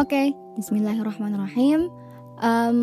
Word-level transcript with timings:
Oke, 0.00 0.32
Bismillahirrahmanirrahim. 0.56 1.92
Um, 2.40 2.80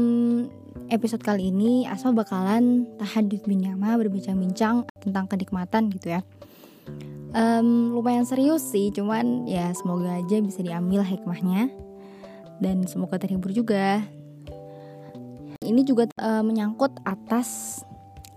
episode 0.94 1.26
kali 1.26 1.50
ini 1.50 1.90
Asma 1.90 2.14
bakalan 2.14 2.86
tahadud 3.02 3.42
bin 3.42 3.66
Yama 3.66 3.98
berbincang-bincang 3.98 4.86
tentang 5.02 5.26
kenikmatan 5.26 5.90
gitu 5.90 6.14
ya. 6.14 6.22
Um, 7.34 7.98
lumayan 7.98 8.22
serius 8.22 8.70
sih, 8.70 8.94
cuman 8.94 9.50
ya 9.50 9.74
semoga 9.74 10.14
aja 10.14 10.38
bisa 10.46 10.62
diambil 10.62 11.02
hikmahnya 11.02 11.74
dan 12.62 12.86
semoga 12.86 13.18
terhibur 13.18 13.50
juga. 13.50 14.06
Ini 15.66 15.82
juga 15.90 16.06
uh, 16.22 16.46
menyangkut 16.46 17.02
atas 17.02 17.82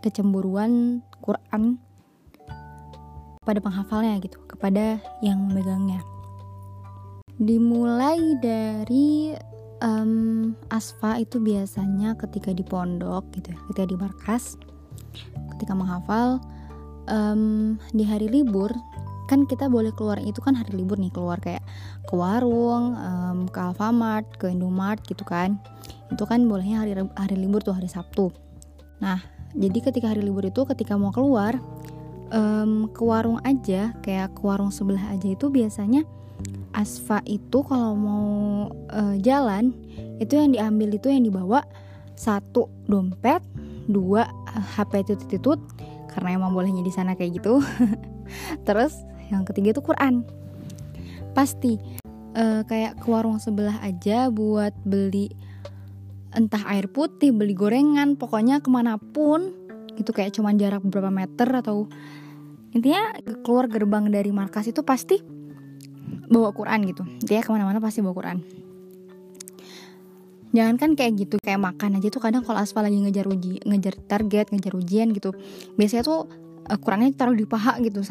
kecemburuan 0.00 1.04
Quran 1.20 1.76
pada 3.44 3.60
penghafalnya 3.60 4.16
gitu, 4.24 4.40
kepada 4.48 5.04
yang 5.20 5.52
memegangnya 5.52 6.00
dimulai 7.40 8.20
dari 8.44 9.32
um, 9.80 10.52
asfa 10.68 11.16
itu 11.16 11.40
biasanya 11.40 12.14
ketika 12.20 12.52
di 12.52 12.60
pondok 12.60 13.32
gitu 13.32 13.56
ya 13.56 13.58
ketika 13.68 13.84
di 13.88 13.96
markas 13.96 14.60
ketika 15.56 15.72
menghafal 15.72 16.38
um, 17.08 17.76
di 17.96 18.04
hari 18.04 18.28
libur 18.28 18.70
kan 19.30 19.46
kita 19.46 19.70
boleh 19.70 19.94
keluar 19.94 20.18
itu 20.18 20.42
kan 20.42 20.58
hari 20.58 20.74
libur 20.74 20.98
nih 20.98 21.14
keluar 21.14 21.38
kayak 21.38 21.62
ke 22.02 22.14
warung 22.18 22.98
um, 22.98 23.46
ke 23.46 23.62
Alfamart 23.62 24.26
ke 24.42 24.50
Indomart 24.50 25.06
gitu 25.06 25.22
kan. 25.22 25.62
Itu 26.10 26.26
kan 26.26 26.50
bolehnya 26.50 26.82
hari 26.82 26.98
hari 27.14 27.36
libur 27.38 27.62
tuh 27.62 27.78
hari 27.78 27.86
Sabtu. 27.86 28.34
Nah 28.98 29.22
jadi 29.54 29.78
ketika 29.78 30.10
hari 30.10 30.26
libur 30.26 30.42
itu 30.42 30.66
ketika 30.66 30.98
mau 30.98 31.14
keluar 31.14 31.62
um, 32.34 32.90
ke 32.90 33.02
warung 33.06 33.38
aja 33.46 33.94
kayak 34.02 34.34
ke 34.34 34.42
warung 34.42 34.74
sebelah 34.74 35.14
aja 35.14 35.30
itu 35.30 35.46
biasanya 35.46 36.02
Asfa 36.70 37.18
itu 37.26 37.66
kalau 37.66 37.92
mau 37.98 38.28
uh, 38.94 39.16
jalan 39.18 39.74
itu 40.22 40.38
yang 40.38 40.54
diambil 40.54 40.94
itu 40.94 41.10
yang 41.10 41.26
dibawa 41.26 41.66
satu 42.14 42.68
dompet, 42.86 43.40
dua 43.88 44.28
uh, 44.28 44.52
eh, 44.54 44.66
HP 44.78 45.08
tutut-tutut 45.08 45.60
karena 46.12 46.36
emang 46.36 46.52
bolehnya 46.52 46.84
di 46.84 46.92
sana 46.92 47.16
kayak 47.16 47.42
gitu. 47.42 47.64
Terus 48.66 48.94
yang 49.32 49.42
ketiga 49.48 49.74
itu 49.74 49.82
Quran. 49.82 50.22
Pasti 51.34 51.78
uh, 52.36 52.62
kayak 52.66 53.00
ke 53.00 53.06
warung 53.08 53.38
sebelah 53.42 53.78
aja 53.82 54.28
buat 54.28 54.74
beli 54.86 55.32
entah 56.30 56.62
air 56.70 56.86
putih, 56.86 57.34
beli 57.34 57.58
gorengan, 57.58 58.14
pokoknya 58.14 58.62
ke 58.62 58.70
mana 58.70 58.98
pun 58.98 59.50
itu 59.98 60.10
kayak 60.14 60.32
cuman 60.38 60.54
jarak 60.56 60.80
beberapa 60.86 61.10
meter 61.10 61.50
atau 61.50 61.90
intinya 62.70 63.10
keluar 63.42 63.66
gerbang 63.66 64.06
dari 64.08 64.30
markas 64.30 64.70
itu 64.70 64.86
pasti 64.86 65.39
bawa 66.30 66.54
Quran 66.54 66.86
gitu. 66.86 67.02
Dia 67.26 67.42
ke 67.42 67.50
mana-mana 67.50 67.82
pasti 67.82 68.00
bawa 68.00 68.14
Quran. 68.14 68.38
Jangan 70.50 70.74
kan 70.78 70.90
kayak 70.98 71.12
gitu 71.14 71.36
kayak 71.38 71.62
makan 71.62 71.98
aja 71.98 72.10
tuh 72.10 72.22
kadang 72.22 72.42
kalau 72.42 72.58
aspal 72.58 72.82
lagi 72.82 72.98
ngejar 72.98 73.26
uji 73.30 73.62
ngejar 73.62 73.94
target 74.10 74.50
ngejar 74.50 74.74
ujian 74.74 75.14
gitu 75.14 75.30
biasanya 75.78 76.02
tuh 76.02 76.26
uh, 76.66 76.74
Qurannya 76.74 77.14
taruh 77.14 77.38
di 77.38 77.46
paha 77.46 77.78
gitu 77.78 78.02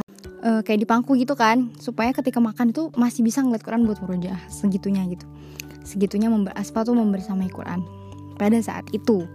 uh, 0.44 0.62
kayak 0.64 0.80
di 0.80 0.88
pangku 0.88 1.20
gitu 1.20 1.36
kan 1.36 1.72
supaya 1.78 2.16
ketika 2.16 2.40
makan 2.40 2.72
itu 2.72 2.92
masih 2.96 3.28
bisa 3.28 3.44
ngeliat 3.44 3.64
Quran 3.64 3.84
buat 3.84 4.00
merujah 4.04 4.40
segitunya 4.48 5.04
gitu. 5.12 5.26
Segitunya 5.84 6.32
member 6.32 6.54
aspal 6.56 6.86
tuh 6.86 6.96
membersamai 6.96 7.50
Quran 7.52 7.84
pada 8.40 8.56
saat 8.64 8.88
itu. 8.96 9.28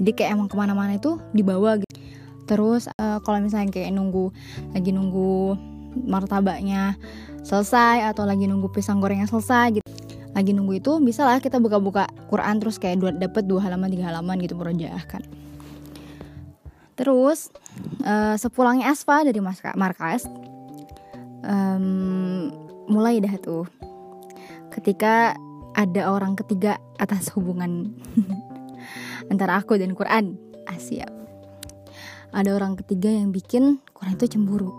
Jadi 0.00 0.10
kayak 0.16 0.38
emang 0.38 0.48
ke 0.48 0.56
mana-mana 0.56 0.96
itu 0.96 1.20
dibawa 1.34 1.76
gitu. 1.80 1.90
Terus 2.46 2.90
uh, 2.98 3.18
kalau 3.22 3.38
misalnya 3.42 3.70
kayak 3.70 3.94
nunggu 3.94 4.34
lagi 4.74 4.90
nunggu 4.90 5.58
martabaknya 6.06 6.94
selesai 7.50 8.14
atau 8.14 8.22
lagi 8.22 8.46
nunggu 8.46 8.70
pisang 8.70 9.02
gorengnya 9.02 9.26
selesai 9.26 9.82
gitu. 9.82 9.86
Lagi 10.30 10.54
nunggu 10.54 10.78
itu 10.78 11.02
bisa 11.02 11.26
lah 11.26 11.42
kita 11.42 11.58
buka-buka 11.58 12.06
Quran 12.30 12.62
terus 12.62 12.78
kayak 12.78 13.02
dua, 13.02 13.10
dapet 13.10 13.50
dua 13.50 13.66
halaman 13.66 13.90
tiga 13.90 14.14
halaman 14.14 14.38
gitu 14.38 14.54
merojaah 14.54 15.02
kan. 15.10 15.26
Terus 16.94 17.50
uh, 18.06 18.38
sepulangnya 18.38 18.94
Asfa 18.94 19.26
dari 19.26 19.42
markas. 19.42 20.30
Um, 21.42 22.54
mulai 22.86 23.18
dah 23.18 23.34
tuh. 23.42 23.66
Ketika 24.70 25.34
ada 25.74 26.14
orang 26.14 26.38
ketiga 26.38 26.78
atas 27.02 27.34
hubungan 27.34 27.98
antara 29.32 29.58
aku 29.58 29.74
dan 29.74 29.98
Quran. 29.98 30.38
Ah, 30.70 30.78
ada 32.30 32.54
orang 32.54 32.78
ketiga 32.78 33.10
yang 33.10 33.34
bikin 33.34 33.82
Quran 33.90 34.14
itu 34.14 34.38
cemburu 34.38 34.70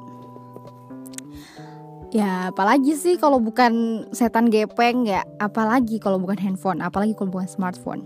ya 2.11 2.51
apalagi 2.51 2.91
sih 2.93 3.15
kalau 3.15 3.39
bukan 3.39 4.03
setan 4.11 4.51
gepeng 4.51 5.07
ya 5.07 5.23
apalagi 5.39 5.95
kalau 5.97 6.19
bukan 6.19 6.35
handphone 6.35 6.83
apalagi 6.83 7.15
kalau 7.15 7.31
bukan 7.31 7.47
smartphone. 7.47 8.03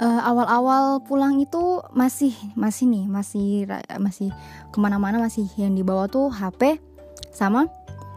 Uh, 0.00 0.16
awal-awal 0.24 1.04
pulang 1.04 1.36
itu 1.44 1.84
masih 1.92 2.32
masih 2.56 2.88
nih 2.88 3.04
masih 3.04 3.68
masih 4.00 4.32
ke 4.72 4.78
mana-mana 4.80 5.20
masih 5.20 5.44
yang 5.60 5.76
dibawa 5.76 6.08
tuh 6.08 6.32
HP 6.32 6.80
sama 7.28 7.68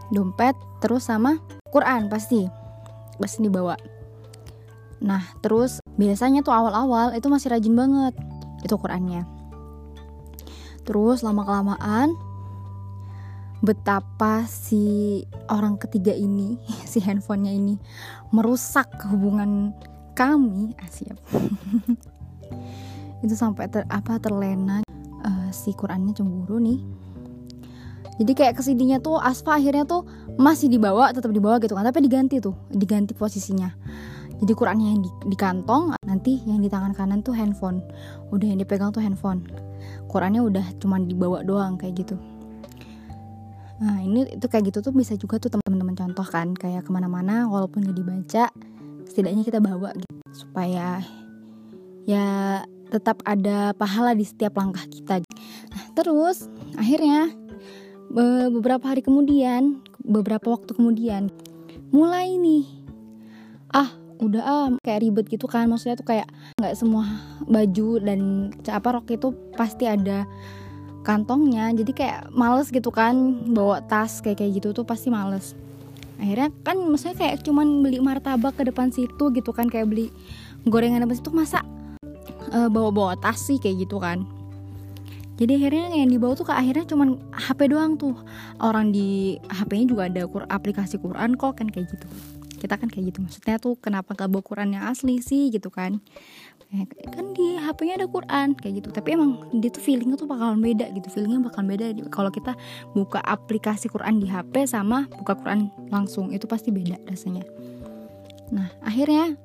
dompet 0.08 0.56
terus 0.80 1.04
sama 1.04 1.36
Quran 1.68 2.08
pasti 2.08 2.48
pasti 3.20 3.44
dibawa. 3.44 3.76
Nah 5.04 5.28
terus 5.44 5.84
biasanya 6.00 6.40
tuh 6.40 6.56
awal-awal 6.56 7.12
itu 7.12 7.28
masih 7.28 7.52
rajin 7.52 7.76
banget 7.76 8.16
itu 8.64 8.74
Qurannya. 8.80 9.28
Terus 10.88 11.20
lama 11.20 11.44
kelamaan 11.44 12.16
betapa 13.64 14.44
si 14.44 15.24
orang 15.48 15.80
ketiga 15.80 16.12
ini, 16.12 16.60
si 16.90 17.00
handphonenya 17.00 17.52
ini 17.56 17.74
merusak 18.30 18.92
hubungan 19.08 19.72
kami, 20.12 20.76
ah, 20.78 20.90
siap. 20.92 21.16
itu 23.24 23.32
sampai 23.32 23.72
ter, 23.72 23.88
apa 23.88 24.20
terlena 24.20 24.84
uh, 25.24 25.48
si 25.48 25.72
Qurannya 25.72 26.12
cemburu 26.12 26.60
nih. 26.60 26.78
Jadi 28.14 28.30
kayak 28.36 28.54
ke 28.54 28.62
sininya 28.62 29.02
tuh 29.02 29.18
Asfa 29.18 29.58
akhirnya 29.58 29.82
tuh 29.88 30.06
masih 30.38 30.70
dibawa, 30.70 31.10
tetap 31.10 31.34
dibawa 31.34 31.58
gitu 31.58 31.74
kan, 31.74 31.82
tapi 31.82 32.04
diganti 32.04 32.38
tuh, 32.38 32.54
diganti 32.70 33.10
posisinya. 33.10 33.74
Jadi 34.38 34.52
Qurannya 34.54 34.94
yang 34.94 35.00
di, 35.02 35.10
di 35.32 35.34
kantong, 35.34 35.98
nanti 36.06 36.38
yang 36.46 36.62
di 36.62 36.70
tangan 36.70 36.94
kanan 36.94 37.26
tuh 37.26 37.34
handphone. 37.34 37.82
Udah 38.30 38.46
yang 38.46 38.60
dipegang 38.60 38.94
tuh 38.94 39.02
handphone. 39.02 39.42
Qurannya 40.06 40.46
udah 40.46 40.62
cuman 40.78 41.10
dibawa 41.10 41.42
doang 41.42 41.74
kayak 41.74 42.06
gitu. 42.06 42.14
Nah 43.82 43.98
ini 43.98 44.38
itu 44.38 44.46
kayak 44.46 44.70
gitu 44.70 44.78
tuh 44.84 44.94
bisa 44.94 45.18
juga 45.18 45.42
tuh 45.42 45.50
teman-teman 45.50 45.98
contoh 45.98 46.26
kan 46.26 46.54
kayak 46.54 46.86
ke 46.86 46.90
mana-mana 46.94 47.50
walaupun 47.50 47.82
gak 47.82 47.96
dibaca 47.98 48.44
setidaknya 49.08 49.42
kita 49.42 49.58
bawa 49.58 49.90
gitu. 49.98 50.14
Supaya 50.30 51.02
ya 52.06 52.62
tetap 52.92 53.24
ada 53.26 53.74
pahala 53.74 54.14
di 54.14 54.22
setiap 54.22 54.54
langkah 54.60 54.84
kita. 54.86 55.24
Nah 55.74 55.84
terus 55.98 56.46
akhirnya 56.78 57.32
beberapa 58.14 58.94
hari 58.94 59.02
kemudian 59.02 59.82
beberapa 60.04 60.54
waktu 60.54 60.76
kemudian 60.76 61.32
mulai 61.90 62.38
nih. 62.38 62.66
Ah 63.74 63.90
udah 64.22 64.42
ah 64.46 64.66
kayak 64.86 65.02
ribet 65.02 65.26
gitu 65.26 65.50
kan. 65.50 65.66
Maksudnya 65.66 65.98
tuh 65.98 66.06
kayak 66.06 66.30
nggak 66.62 66.78
semua 66.78 67.02
baju 67.50 67.98
dan 67.98 68.50
apa 68.70 68.88
rok 68.94 69.10
itu 69.10 69.34
pasti 69.58 69.90
ada 69.90 70.22
kantongnya 71.04 71.70
jadi 71.76 71.92
kayak 71.92 72.20
males 72.32 72.72
gitu 72.72 72.88
kan 72.88 73.14
bawa 73.52 73.84
tas 73.84 74.24
kayak 74.24 74.40
kayak 74.40 74.58
gitu 74.58 74.72
tuh 74.72 74.88
pasti 74.88 75.12
males. 75.12 75.52
Akhirnya 76.16 76.48
kan 76.64 76.80
maksudnya 76.80 77.16
kayak 77.20 77.44
cuman 77.44 77.84
beli 77.84 78.00
martabak 78.00 78.56
ke 78.56 78.64
depan 78.64 78.88
situ 78.88 79.30
gitu 79.36 79.50
kan 79.52 79.68
kayak 79.68 79.92
beli 79.92 80.08
gorengan 80.64 81.04
depan 81.04 81.16
situ 81.20 81.30
masa 81.30 81.60
uh, 82.50 82.72
bawa-bawa 82.72 83.20
tas 83.20 83.36
sih 83.36 83.60
kayak 83.60 83.84
gitu 83.84 84.00
kan. 84.00 84.24
Jadi 85.34 85.60
akhirnya 85.60 85.98
yang 85.98 86.08
dibawa 86.14 86.38
tuh 86.38 86.46
ke 86.46 86.54
akhirnya 86.54 86.86
cuman 86.88 87.20
HP 87.34 87.68
doang 87.68 87.98
tuh. 88.00 88.14
Orang 88.62 88.94
di 88.94 89.36
HP-nya 89.50 89.86
juga 89.90 90.02
ada 90.08 90.22
aplikasi 90.48 90.96
Quran 91.02 91.36
kok 91.36 91.60
kan 91.60 91.68
kayak 91.68 91.90
gitu. 91.90 92.06
Kita 92.64 92.80
kan 92.80 92.88
kayak 92.88 93.12
gitu 93.12 93.20
maksudnya 93.20 93.60
tuh 93.60 93.76
kenapa 93.76 94.16
gak 94.16 94.32
bawa 94.32 94.40
Quran 94.40 94.78
yang 94.78 94.88
asli 94.88 95.20
sih 95.20 95.52
gitu 95.52 95.68
kan 95.68 96.00
kan 97.14 97.30
di 97.34 97.54
HP-nya 97.54 97.94
ada 98.02 98.08
Quran 98.10 98.58
kayak 98.58 98.82
gitu. 98.82 98.88
Tapi 98.90 99.14
emang 99.14 99.46
dia 99.54 99.70
tuh 99.70 99.82
feelingnya 99.82 100.18
tuh 100.18 100.26
bakalan 100.26 100.58
beda 100.58 100.90
gitu 100.90 101.08
feelingnya 101.10 101.46
bakalan 101.46 101.68
beda. 101.74 101.86
Kalau 102.10 102.30
kita 102.34 102.52
buka 102.92 103.22
aplikasi 103.22 103.86
Quran 103.86 104.18
di 104.18 104.26
HP 104.26 104.66
sama 104.66 105.06
buka 105.22 105.38
Quran 105.38 105.70
langsung 105.88 106.34
itu 106.34 106.44
pasti 106.50 106.74
beda 106.74 106.98
rasanya. 107.06 107.46
Nah 108.50 108.68
akhirnya 108.82 109.38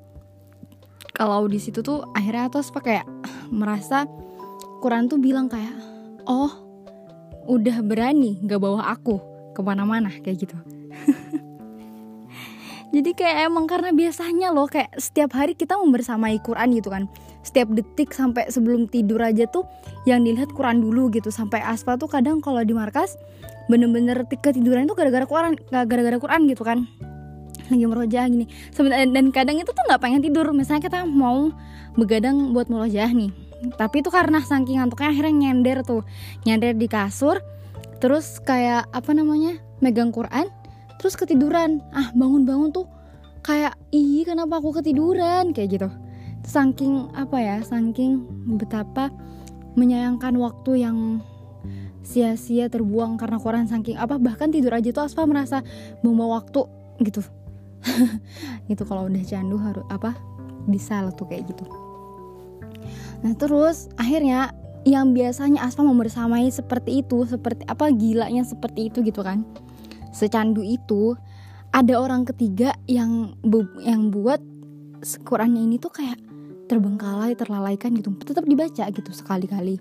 kalau 1.14 1.46
di 1.46 1.60
situ 1.60 1.84
tuh 1.84 2.06
akhirnya 2.16 2.48
terus 2.48 2.72
kayak 2.72 3.04
merasa 3.52 4.08
Quran 4.80 5.06
tuh 5.10 5.20
bilang 5.20 5.52
kayak 5.52 5.74
oh 6.24 6.48
udah 7.50 7.82
berani 7.82 8.38
gak 8.46 8.62
bawa 8.62 8.94
aku 8.94 9.18
ke 9.52 9.60
mana-mana 9.60 10.08
kayak 10.22 10.46
gitu 10.46 10.56
jadi 12.90 13.10
kayak 13.14 13.36
emang 13.46 13.70
karena 13.70 13.94
biasanya 13.94 14.50
loh 14.50 14.66
kayak 14.66 14.90
setiap 14.98 15.30
hari 15.38 15.54
kita 15.54 15.78
membersamai 15.78 16.42
Quran 16.42 16.74
gitu 16.74 16.90
kan. 16.90 17.06
Setiap 17.46 17.70
detik 17.70 18.10
sampai 18.10 18.50
sebelum 18.50 18.90
tidur 18.90 19.22
aja 19.22 19.46
tuh 19.46 19.62
yang 20.10 20.26
dilihat 20.26 20.50
Quran 20.50 20.82
dulu 20.82 21.06
gitu. 21.14 21.30
Sampai 21.30 21.62
Aspa 21.62 21.94
tuh 21.94 22.10
kadang 22.10 22.42
kalau 22.42 22.58
di 22.66 22.74
markas 22.74 23.14
bener-bener 23.70 24.26
ketiduran 24.26 24.90
tuh 24.90 24.98
gara-gara 24.98 25.22
Quran 25.22 25.54
gara-gara 25.70 26.18
Quran 26.18 26.50
gitu 26.50 26.66
kan. 26.66 26.90
Lagi 27.70 27.86
merojah 27.86 28.26
gini. 28.26 28.50
Dan 29.14 29.30
kadang 29.30 29.62
itu 29.62 29.70
tuh 29.70 29.84
nggak 29.86 30.02
pengen 30.02 30.20
tidur. 30.26 30.50
Misalnya 30.50 30.82
kita 30.90 31.06
mau 31.06 31.54
begadang 31.94 32.50
buat 32.50 32.66
merojah 32.66 33.06
nih. 33.06 33.30
Tapi 33.78 34.02
itu 34.02 34.10
karena 34.10 34.42
saking 34.42 34.82
ngantuknya 34.82 35.14
akhirnya 35.14 35.34
nyender 35.46 35.86
tuh. 35.86 36.02
Nyender 36.42 36.74
di 36.74 36.90
kasur 36.90 37.38
terus 38.02 38.40
kayak 38.42 38.88
apa 38.90 39.12
namanya 39.12 39.60
megang 39.84 40.08
Quran 40.08 40.48
terus 41.00 41.16
ketiduran. 41.16 41.80
Ah 41.96 42.12
bangun-bangun 42.12 42.76
tuh 42.76 42.84
kayak 43.40 43.72
ih 43.88 44.20
kenapa 44.28 44.60
aku 44.60 44.76
ketiduran? 44.76 45.56
Kayak 45.56 45.68
gitu. 45.80 45.88
Saking 46.44 47.16
apa 47.16 47.40
ya 47.40 47.56
saking 47.64 48.28
betapa 48.60 49.08
menyayangkan 49.80 50.36
waktu 50.36 50.84
yang 50.84 51.24
sia-sia 52.04 52.68
terbuang 52.68 53.16
karena 53.16 53.40
Quran 53.40 53.64
saking 53.64 53.96
apa 53.96 54.20
bahkan 54.20 54.52
tidur 54.52 54.76
aja 54.76 54.92
tuh 54.92 55.08
Asfa 55.08 55.24
merasa 55.24 55.64
buang 56.04 56.28
waktu 56.28 56.68
gitu. 57.00 57.24
Gitu 58.68 58.84
kalau 58.84 59.08
udah 59.08 59.24
candu 59.24 59.56
harus 59.56 59.84
apa 59.88 60.12
bisa 60.68 61.00
lah 61.00 61.16
tuh 61.16 61.32
kayak 61.32 61.48
gitu. 61.48 61.64
Nah 63.24 63.32
terus 63.40 63.88
akhirnya 63.96 64.52
yang 64.84 65.12
biasanya 65.12 65.64
Asfa 65.64 65.84
membersamai 65.84 66.48
seperti 66.48 67.04
itu 67.04 67.24
seperti 67.28 67.64
apa 67.68 67.88
gilanya 67.92 68.44
seperti 68.44 68.88
itu 68.88 69.04
gitu 69.04 69.20
kan 69.20 69.44
secandu 70.10 70.62
itu 70.62 71.14
ada 71.70 71.94
orang 72.02 72.26
ketiga 72.26 72.74
yang 72.90 73.38
bu 73.46 73.62
yang 73.82 74.10
buat 74.10 74.42
Qurannya 75.00 75.64
ini 75.64 75.80
tuh 75.80 75.96
kayak 75.96 76.18
terbengkalai 76.68 77.34
terlalaikan 77.34 77.96
gitu. 77.96 78.12
Tetap 78.20 78.44
dibaca 78.44 78.84
gitu 78.90 79.10
sekali-kali. 79.10 79.80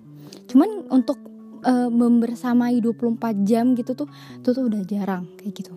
Cuman 0.49 0.89
untuk 0.89 1.19
uh, 1.65 1.91
membersamai 1.91 2.79
24 2.81 3.45
jam 3.45 3.75
gitu 3.75 3.93
tuh 3.93 4.07
tuh 4.41 4.51
tuh 4.55 4.63
udah 4.71 4.81
jarang 4.87 5.27
kayak 5.37 5.53
gitu. 5.53 5.73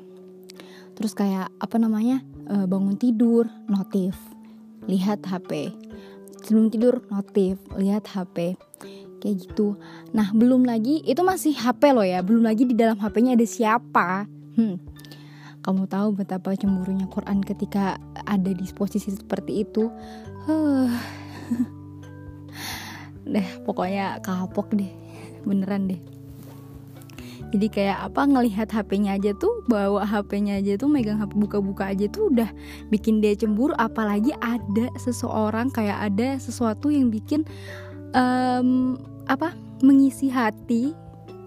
Terus 0.97 1.13
kayak 1.13 1.51
apa 1.59 1.77
namanya 1.77 2.25
uh, 2.49 2.65
bangun 2.65 2.97
tidur 2.97 3.51
notif. 3.67 4.15
Lihat 4.87 5.27
HP 5.27 5.75
sebelum 6.47 6.71
tidur 6.71 7.03
notif. 7.11 7.59
Lihat 7.77 8.09
HP 8.09 8.57
kayak 9.23 9.37
gitu. 9.43 9.79
Nah 10.15 10.31
belum 10.35 10.67
lagi 10.67 11.03
itu 11.03 11.21
masih 11.21 11.53
HP 11.55 11.93
loh 11.93 12.07
ya. 12.07 12.23
Belum 12.23 12.47
lagi 12.47 12.63
di 12.63 12.75
dalam 12.79 12.99
HP-nya 12.99 13.35
ada 13.35 13.47
siapa 13.47 14.27
hmm. 14.59 14.77
kamu 15.63 15.83
tahu 15.87 16.09
betapa 16.17 16.55
cemburunya 16.57 17.07
Quran 17.09 17.41
ketika 17.45 18.01
ada 18.27 18.51
di 18.51 18.65
posisi 18.75 19.13
seperti 19.13 19.65
itu 19.65 19.91
huh. 20.49 20.91
deh 23.33 23.49
pokoknya 23.63 24.19
kapok 24.21 24.75
deh 24.75 24.91
beneran 25.47 25.91
deh 25.91 26.01
jadi 27.53 27.69
kayak 27.69 27.99
apa 28.09 28.23
ngelihat 28.25 28.69
HP-nya 28.73 29.21
aja 29.21 29.37
tuh 29.37 29.61
bawa 29.69 30.09
HP-nya 30.09 30.65
aja 30.65 30.81
tuh 30.81 30.89
megang 30.89 31.21
HP 31.21 31.37
buka-buka 31.37 31.93
aja 31.93 32.09
tuh 32.09 32.33
udah 32.33 32.49
bikin 32.89 33.21
dia 33.21 33.37
cemburu 33.37 33.77
apalagi 33.77 34.33
ada 34.41 34.89
seseorang 34.97 35.69
kayak 35.69 36.11
ada 36.11 36.41
sesuatu 36.41 36.89
yang 36.89 37.13
bikin 37.13 37.45
um, 38.17 38.97
apa 39.29 39.53
mengisi 39.85 40.33
hati 40.33 40.97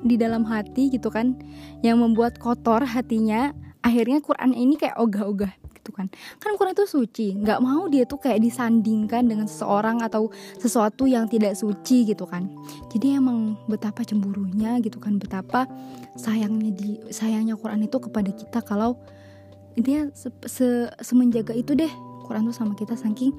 di 0.05 0.15
dalam 0.15 0.45
hati 0.45 0.93
gitu 0.93 1.09
kan 1.09 1.33
yang 1.81 1.97
membuat 1.97 2.37
kotor 2.37 2.85
hatinya 2.85 3.51
akhirnya 3.81 4.21
Quran 4.21 4.53
ini 4.53 4.77
kayak 4.77 5.01
ogah-ogah 5.01 5.53
gitu 5.85 5.93
kan. 5.93 6.09
Kan 6.41 6.57
Quran 6.57 6.73
itu 6.73 6.89
suci 6.89 7.27
nggak 7.37 7.61
mau 7.61 7.85
dia 7.85 8.09
tuh 8.09 8.17
kayak 8.17 8.41
disandingkan 8.41 9.29
dengan 9.29 9.45
seseorang 9.45 10.01
atau 10.01 10.33
sesuatu 10.57 11.05
yang 11.05 11.29
tidak 11.29 11.53
suci 11.53 12.09
gitu 12.09 12.25
kan. 12.25 12.49
Jadi 12.89 13.21
emang 13.21 13.57
betapa 13.69 14.01
cemburunya 14.01 14.81
gitu 14.81 14.97
kan 14.97 15.21
betapa 15.21 15.69
sayangnya 16.17 16.73
di 16.73 16.97
sayangnya 17.13 17.53
Quran 17.57 17.85
itu 17.85 17.97
kepada 18.01 18.33
kita 18.33 18.65
kalau 18.65 18.97
dia 19.77 20.09
se, 20.17 20.33
se, 20.49 20.89
semenjaga 21.01 21.53
itu 21.53 21.77
deh. 21.77 21.91
Quran 22.25 22.49
tuh 22.49 22.57
sama 22.57 22.73
kita 22.73 22.97
saking 22.97 23.37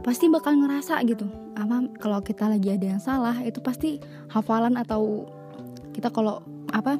pasti 0.00 0.32
bakal 0.32 0.56
ngerasa 0.56 1.00
gitu. 1.04 1.28
Apa 1.56 1.84
kalau 2.00 2.24
kita 2.24 2.48
lagi 2.48 2.72
ada 2.72 2.96
yang 2.96 3.02
salah 3.04 3.36
itu 3.44 3.60
pasti 3.60 4.00
hafalan 4.32 4.80
atau 4.80 5.28
kita 5.94 6.10
kalau 6.10 6.42
apa 6.74 6.98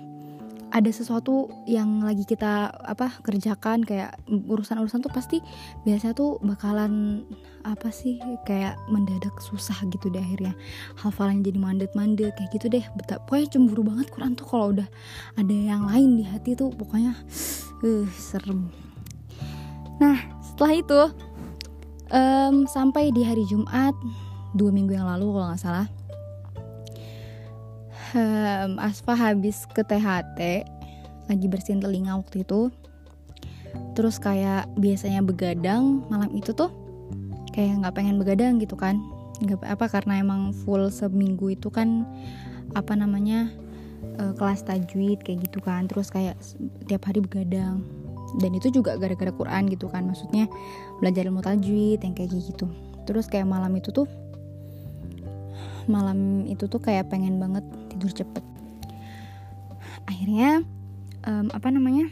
ada 0.74 0.90
sesuatu 0.90 1.46
yang 1.70 2.02
lagi 2.02 2.26
kita 2.26 2.66
apa 2.82 3.22
kerjakan 3.22 3.86
kayak 3.86 4.18
urusan-urusan 4.26 5.06
tuh 5.06 5.12
pasti 5.14 5.38
biasanya 5.86 6.18
tuh 6.18 6.42
bakalan 6.42 7.22
apa 7.62 7.94
sih 7.94 8.18
kayak 8.42 8.74
mendadak 8.90 9.38
susah 9.38 9.78
gitu 9.94 10.10
deh 10.10 10.18
akhirnya. 10.18 10.50
Hafalan 10.98 11.46
jadi 11.46 11.62
mandet-mandet 11.62 12.34
kayak 12.34 12.50
gitu 12.58 12.66
deh. 12.66 12.82
Betapa 12.98 13.22
pokoknya 13.22 13.54
cemburu 13.54 13.86
banget 13.86 14.10
Quran 14.10 14.34
tuh 14.34 14.46
kalau 14.50 14.74
udah 14.74 14.88
ada 15.38 15.54
yang 15.54 15.86
lain 15.86 16.18
di 16.18 16.24
hati 16.26 16.58
tuh 16.58 16.74
pokoknya 16.74 17.14
uh, 17.86 18.06
serem. 18.10 18.66
Nah 20.02 20.18
setelah 20.42 20.74
itu 20.74 21.00
um, 22.10 22.66
sampai 22.66 23.14
di 23.14 23.22
hari 23.22 23.46
Jumat 23.46 23.94
dua 24.58 24.74
minggu 24.74 24.98
yang 24.98 25.06
lalu 25.06 25.38
kalau 25.38 25.46
nggak 25.54 25.62
salah 25.62 25.86
um, 28.14 28.78
Asfa 28.78 29.12
habis 29.18 29.66
ke 29.68 29.82
THT 29.82 30.64
lagi 31.26 31.46
bersihin 31.50 31.82
telinga 31.82 32.16
waktu 32.16 32.46
itu. 32.46 32.70
Terus 33.98 34.22
kayak 34.22 34.70
biasanya 34.78 35.20
begadang 35.26 36.06
malam 36.06 36.30
itu 36.30 36.54
tuh 36.54 36.70
kayak 37.50 37.82
nggak 37.82 37.94
pengen 37.94 38.16
begadang 38.16 38.62
gitu 38.62 38.78
kan. 38.78 39.02
Nggak 39.42 39.66
apa 39.66 39.86
karena 39.90 40.22
emang 40.22 40.54
full 40.64 40.88
seminggu 40.94 41.58
itu 41.58 41.68
kan 41.74 42.06
apa 42.78 42.94
namanya 42.94 43.50
uh, 44.22 44.32
kelas 44.38 44.62
tajwid 44.62 45.26
kayak 45.26 45.50
gitu 45.50 45.58
kan. 45.58 45.90
Terus 45.90 46.08
kayak 46.14 46.38
tiap 46.86 47.02
hari 47.10 47.18
begadang. 47.18 47.82
Dan 48.38 48.50
itu 48.54 48.70
juga 48.70 48.98
gara-gara 48.98 49.30
Quran 49.30 49.70
gitu 49.70 49.86
kan 49.86 50.10
maksudnya 50.10 50.50
belajar 50.98 51.26
ilmu 51.26 51.42
tajwid 51.42 52.02
yang 52.02 52.14
kayak 52.14 52.34
gitu. 52.34 52.66
Terus 53.06 53.30
kayak 53.30 53.46
malam 53.46 53.74
itu 53.74 53.90
tuh 53.94 54.06
malam 55.84 56.48
itu 56.48 56.64
tuh 56.64 56.80
kayak 56.80 57.12
pengen 57.12 57.36
banget 57.36 57.62
tidur 57.94 58.10
cepet. 58.10 58.44
Akhirnya 60.04 60.66
um, 61.24 61.46
apa 61.54 61.70
namanya 61.70 62.10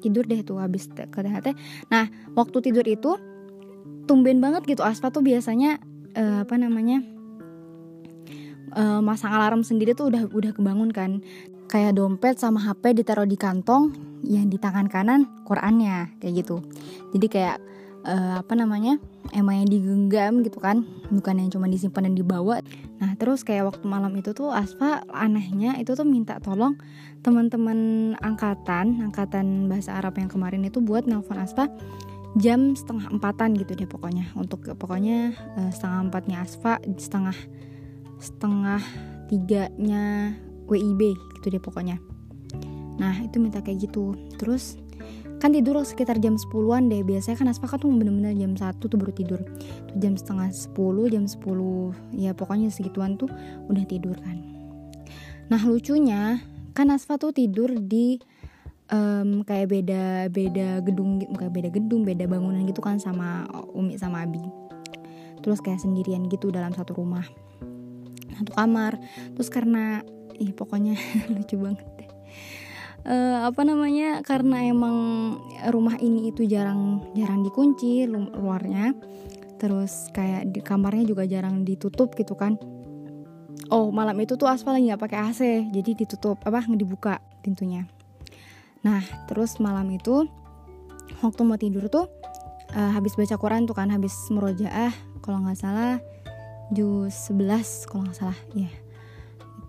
tidur 0.00 0.24
deh 0.24 0.40
tuh 0.40 0.56
habis 0.56 0.88
THT 0.88 1.52
nah 1.92 2.08
waktu 2.32 2.56
tidur 2.64 2.86
itu 2.88 3.20
tumben 4.08 4.40
banget 4.40 4.64
gitu. 4.66 4.82
Asfa 4.86 5.12
tuh 5.12 5.22
biasanya 5.22 5.78
uh, 6.16 6.42
apa 6.46 6.54
namanya 6.56 7.04
uh, 8.74 8.98
masang 9.04 9.30
alarm 9.34 9.62
sendiri 9.62 9.92
tuh 9.92 10.10
udah 10.10 10.30
udah 10.30 10.52
kebangun 10.54 10.90
kan. 10.90 11.20
Kayak 11.70 12.02
dompet 12.02 12.34
sama 12.34 12.58
HP 12.58 12.98
ditaruh 12.98 13.30
di 13.30 13.38
kantong 13.38 13.94
yang 14.26 14.50
di 14.50 14.58
tangan 14.58 14.90
kanan 14.90 15.30
Qurannya 15.46 16.18
kayak 16.18 16.42
gitu. 16.42 16.58
Jadi 17.14 17.26
kayak 17.30 17.62
uh, 18.04 18.40
apa 18.40 18.52
namanya 18.56 18.96
emang 19.30 19.64
yang 19.64 19.68
digenggam 19.70 20.32
gitu 20.42 20.58
kan 20.58 20.82
bukan 21.08 21.38
yang 21.38 21.50
cuma 21.52 21.66
disimpan 21.70 22.10
dan 22.10 22.14
dibawa. 22.16 22.62
Nah 23.00 23.14
terus 23.16 23.46
kayak 23.46 23.70
waktu 23.74 23.84
malam 23.86 24.12
itu 24.18 24.34
tuh 24.34 24.50
Asfa 24.52 25.04
anehnya 25.10 25.78
itu 25.78 25.94
tuh 25.94 26.06
minta 26.06 26.38
tolong 26.42 26.76
teman-teman 27.20 28.12
angkatan 28.20 29.04
angkatan 29.04 29.68
bahasa 29.68 29.96
Arab 30.00 30.16
yang 30.16 30.28
kemarin 30.32 30.64
itu 30.64 30.80
buat 30.80 31.04
nelfon 31.04 31.40
Asfa 31.40 31.68
jam 32.38 32.78
setengah 32.78 33.10
empatan 33.10 33.58
gitu 33.58 33.74
deh 33.74 33.88
pokoknya. 33.90 34.30
Untuk 34.38 34.64
pokoknya 34.76 35.34
uh, 35.58 35.70
setengah 35.70 36.10
empatnya 36.10 36.36
Asfa 36.42 36.78
setengah 36.98 37.36
setengah 38.20 38.82
tiganya 39.30 40.34
WIB 40.68 41.16
gitu 41.40 41.46
deh 41.50 41.62
pokoknya. 41.62 41.98
Nah 43.00 43.16
itu 43.24 43.40
minta 43.40 43.64
kayak 43.64 43.90
gitu. 43.90 44.12
Terus 44.36 44.76
kan 45.40 45.56
tidur 45.56 45.80
sekitar 45.80 46.20
jam 46.20 46.36
10-an 46.36 46.92
deh. 46.92 47.00
Biasanya 47.00 47.36
kan 47.40 47.48
Aspa 47.48 47.66
kan 47.66 47.80
tuh 47.80 47.88
bener-bener 47.88 48.36
jam 48.36 48.52
1 48.52 48.76
tuh 48.76 48.98
baru 49.00 49.12
tidur. 49.16 49.40
Tuh 49.88 49.96
jam 49.96 50.14
setengah 50.14 50.52
10 50.52 50.76
jam 51.08 51.24
10 51.24 52.20
ya 52.20 52.36
pokoknya 52.36 52.68
segituan 52.68 53.16
tuh 53.16 53.32
udah 53.72 53.84
tidur 53.88 54.14
kan. 54.20 54.36
Nah 55.48 55.60
lucunya 55.64 56.44
kan 56.76 56.92
Asfa 56.92 57.16
tuh 57.16 57.32
tidur 57.32 57.72
di 57.72 58.20
um, 58.92 59.40
kayak 59.42 59.72
beda 59.72 60.28
beda 60.28 60.84
gedung 60.84 61.24
kayak 61.34 61.52
beda 61.56 61.68
gedung 61.72 62.04
beda 62.04 62.28
bangunan 62.28 62.60
gitu 62.68 62.84
kan 62.84 63.00
sama 63.00 63.48
Umi 63.72 63.96
sama 63.96 64.28
Abi. 64.28 64.44
Terus 65.40 65.64
kayak 65.64 65.80
sendirian 65.80 66.28
gitu 66.28 66.52
dalam 66.52 66.76
satu 66.76 66.92
rumah. 66.92 67.24
Satu 68.36 68.52
kamar. 68.52 69.00
Terus 69.32 69.48
karena 69.48 70.04
ih 70.36 70.52
pokoknya 70.52 71.00
lucu 71.32 71.56
banget 71.56 71.88
uh, 73.06 73.48
apa 73.48 73.62
namanya 73.64 74.20
karena 74.24 74.68
emang 74.68 74.96
rumah 75.70 75.96
ini 76.00 76.32
itu 76.32 76.44
jarang 76.44 77.12
jarang 77.16 77.44
dikunci 77.44 78.04
luarnya. 78.10 78.96
Terus 79.60 80.08
kayak 80.16 80.56
di 80.56 80.60
kamarnya 80.64 81.04
juga 81.04 81.28
jarang 81.28 81.62
ditutup 81.68 82.16
gitu 82.16 82.32
kan. 82.36 82.56
Oh 83.70 83.92
malam 83.94 84.16
itu 84.18 84.34
tuh 84.34 84.48
aspal 84.48 84.74
lagi 84.74 84.90
nggak 84.90 85.02
pakai 85.04 85.18
AC 85.30 85.40
jadi 85.70 85.90
ditutup 85.94 86.40
apa 86.42 86.64
dibuka 86.74 87.20
pintunya. 87.44 87.86
Nah 88.82 89.04
terus 89.28 89.60
malam 89.60 89.86
itu 89.92 90.26
waktu 91.20 91.40
mau 91.44 91.60
tidur 91.60 91.86
tuh 91.92 92.08
uh, 92.74 92.90
habis 92.96 93.14
baca 93.14 93.36
Quran 93.36 93.68
tuh 93.68 93.76
kan 93.76 93.92
habis 93.92 94.14
merojaah 94.32 94.92
kalau 95.20 95.44
nggak 95.44 95.58
salah 95.58 96.00
juz 96.70 97.12
11 97.28 97.90
kalau 97.90 98.06
nggak 98.06 98.18
salah 98.18 98.38
ya 98.54 98.70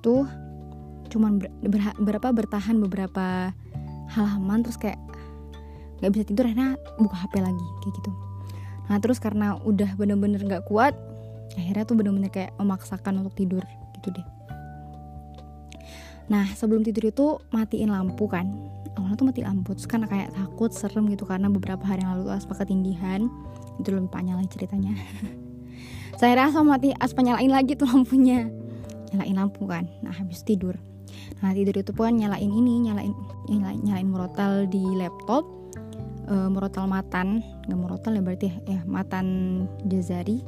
itu 0.02 0.16
cuman 1.12 1.44
ber, 1.44 1.52
ber, 1.68 1.82
berapa 2.00 2.28
bertahan 2.32 2.80
beberapa 2.80 3.52
halaman 4.16 4.64
terus 4.64 4.80
kayak 4.80 5.00
nggak 6.02 6.12
bisa 6.18 6.24
tidur 6.26 6.50
akhirnya 6.50 6.80
buka 6.98 7.16
HP 7.16 7.34
lagi 7.44 7.68
kayak 7.86 7.94
gitu. 8.02 8.12
Nah 8.90 8.98
terus 8.98 9.22
karena 9.22 9.60
udah 9.62 9.94
bener-bener 9.96 10.42
nggak 10.42 10.66
kuat 10.66 10.98
akhirnya 11.54 11.84
tuh 11.84 11.96
bener-bener 12.00 12.32
kayak 12.32 12.56
memaksakan 12.58 13.22
untuk 13.22 13.38
tidur 13.38 13.64
gitu 14.00 14.10
deh. 14.16 14.28
Nah 16.32 16.48
sebelum 16.58 16.82
tidur 16.82 17.12
itu 17.12 17.26
matiin 17.54 17.94
lampu 17.94 18.26
kan. 18.26 18.50
Awalnya 18.98 19.16
tuh 19.16 19.28
mati 19.30 19.42
lampu 19.46 19.72
terus 19.72 19.88
karena 19.88 20.08
kayak 20.10 20.36
takut 20.36 20.72
serem 20.76 21.08
gitu 21.08 21.24
karena 21.24 21.48
beberapa 21.48 21.86
hari 21.88 22.04
yang 22.04 22.18
lalu 22.18 22.34
tuh 22.34 22.36
aspa 22.44 22.54
ketindihan 22.60 23.32
itu 23.80 23.88
lebih 23.88 24.12
panjang 24.12 24.36
lagi 24.36 24.52
ceritanya. 24.52 24.98
Saya 26.20 26.34
rasa 26.48 26.60
mati 26.66 26.92
aspa 26.98 27.24
nyalain 27.24 27.52
lagi 27.54 27.78
tuh 27.78 27.88
lampunya. 27.88 28.50
Nyalain 29.14 29.38
lampu 29.38 29.64
kan. 29.70 29.88
Nah 30.04 30.12
habis 30.12 30.44
tidur 30.44 30.76
nah 31.42 31.52
tidur 31.56 31.76
itu 31.80 31.92
pun 31.92 32.14
nyalain 32.14 32.50
ini 32.50 32.90
nyalain 32.90 33.14
nyalain, 33.50 33.80
nyalain 33.84 34.10
murotal 34.10 34.66
di 34.70 34.82
laptop. 34.98 35.44
E, 36.30 36.36
murotal 36.48 36.86
matan 36.88 37.42
nggak 37.68 37.80
murotal 37.80 38.16
ya 38.16 38.22
berarti 38.24 38.48
ya, 38.48 38.56
ya 38.78 38.82
matan 38.88 39.26
jazari. 39.86 40.44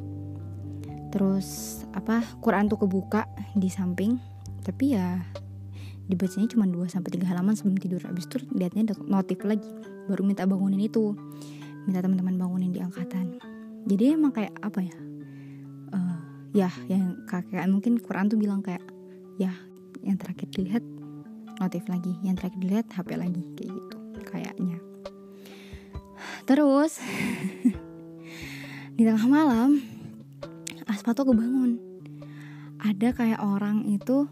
Terus 1.13 1.81
apa 1.93 2.25
Quran 2.41 2.69
tuh 2.71 2.81
kebuka 2.81 3.29
di 3.53 3.69
samping 3.69 4.17
tapi 4.63 4.95
ya 4.97 5.19
dibacanya 6.07 6.51
cuma 6.51 6.67
2 6.67 6.87
sampai 6.87 7.15
3 7.15 7.29
halaman 7.31 7.53
sebelum 7.55 7.77
tidur. 7.79 8.01
Habis 8.03 8.27
itu 8.27 8.37
liatnya 8.55 8.95
notif 9.07 9.43
lagi 9.43 9.67
baru 10.07 10.23
minta 10.23 10.43
bangunin 10.43 10.79
itu 10.83 11.15
minta 11.87 11.99
teman-teman 12.03 12.35
bangunin 12.35 12.71
di 12.71 12.79
angkatan. 12.79 13.39
Jadi 13.83 14.03
emang 14.15 14.31
kayak 14.31 14.55
apa 14.63 14.79
ya 14.79 14.95
uh, 15.91 16.19
ya 16.55 16.69
yang 16.87 17.23
kakek 17.27 17.67
mungkin 17.67 17.99
Quran 17.99 18.31
tuh 18.31 18.39
bilang 18.39 18.63
kayak 18.63 18.83
ya 19.37 19.51
yang 20.03 20.19
terakhir 20.19 20.47
dilihat 20.51 20.83
notif 21.57 21.87
lagi. 21.87 22.13
Yang 22.21 22.35
terakhir 22.43 22.59
dilihat 22.59 22.87
HP 22.91 23.09
lagi 23.15 23.41
kayak 23.55 23.71
gitu 23.71 23.97
kayaknya. 24.27 24.77
Terus 26.43 26.99
di 28.99 29.03
tengah 29.07 29.27
malam 29.27 29.79
Aspa 30.85 31.15
tuh 31.15 31.31
kebangun. 31.31 31.79
Ada 32.83 33.15
kayak 33.15 33.39
orang 33.39 33.87
itu 33.87 34.27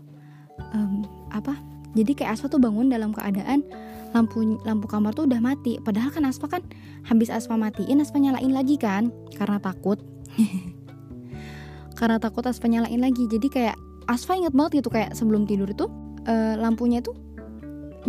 um, 0.76 1.08
apa? 1.32 1.56
Jadi 1.96 2.12
kayak 2.16 2.36
Aspa 2.36 2.52
tuh 2.52 2.60
bangun 2.60 2.92
dalam 2.92 3.16
keadaan 3.16 3.64
lampu 4.12 4.60
lampu 4.68 4.92
kamar 4.92 5.16
tuh 5.16 5.24
udah 5.28 5.40
mati. 5.40 5.80
Padahal 5.80 6.12
kan 6.12 6.28
Aspa 6.28 6.52
kan 6.52 6.64
habis 7.08 7.32
Aspa 7.32 7.56
matiin 7.56 8.04
Aspa 8.04 8.20
nyalain 8.20 8.52
lagi 8.52 8.76
kan? 8.76 9.16
Karena 9.36 9.60
takut. 9.64 10.04
Karena 12.00 12.20
takut 12.20 12.44
Aspa 12.44 12.68
nyalain 12.68 13.00
lagi. 13.00 13.24
Jadi 13.32 13.48
kayak 13.48 13.80
Asfa 14.10 14.38
inget 14.38 14.54
banget 14.54 14.82
gitu 14.82 14.90
kayak 14.90 15.14
sebelum 15.14 15.46
tidur 15.46 15.70
itu 15.70 15.86
uh, 16.26 16.56
lampunya 16.58 17.02
tuh 17.02 17.14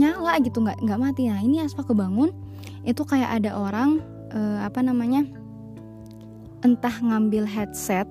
nyala 0.00 0.40
gitu 0.40 0.64
nggak 0.64 0.80
nggak 0.80 1.00
mati. 1.00 1.28
Nah 1.28 1.40
ini 1.40 1.60
Asfa 1.60 1.84
kebangun 1.84 2.32
itu 2.82 3.02
kayak 3.04 3.42
ada 3.42 3.56
orang 3.56 4.00
uh, 4.32 4.64
apa 4.64 4.80
namanya 4.80 5.28
entah 6.64 6.94
ngambil 7.02 7.44
headset 7.44 8.08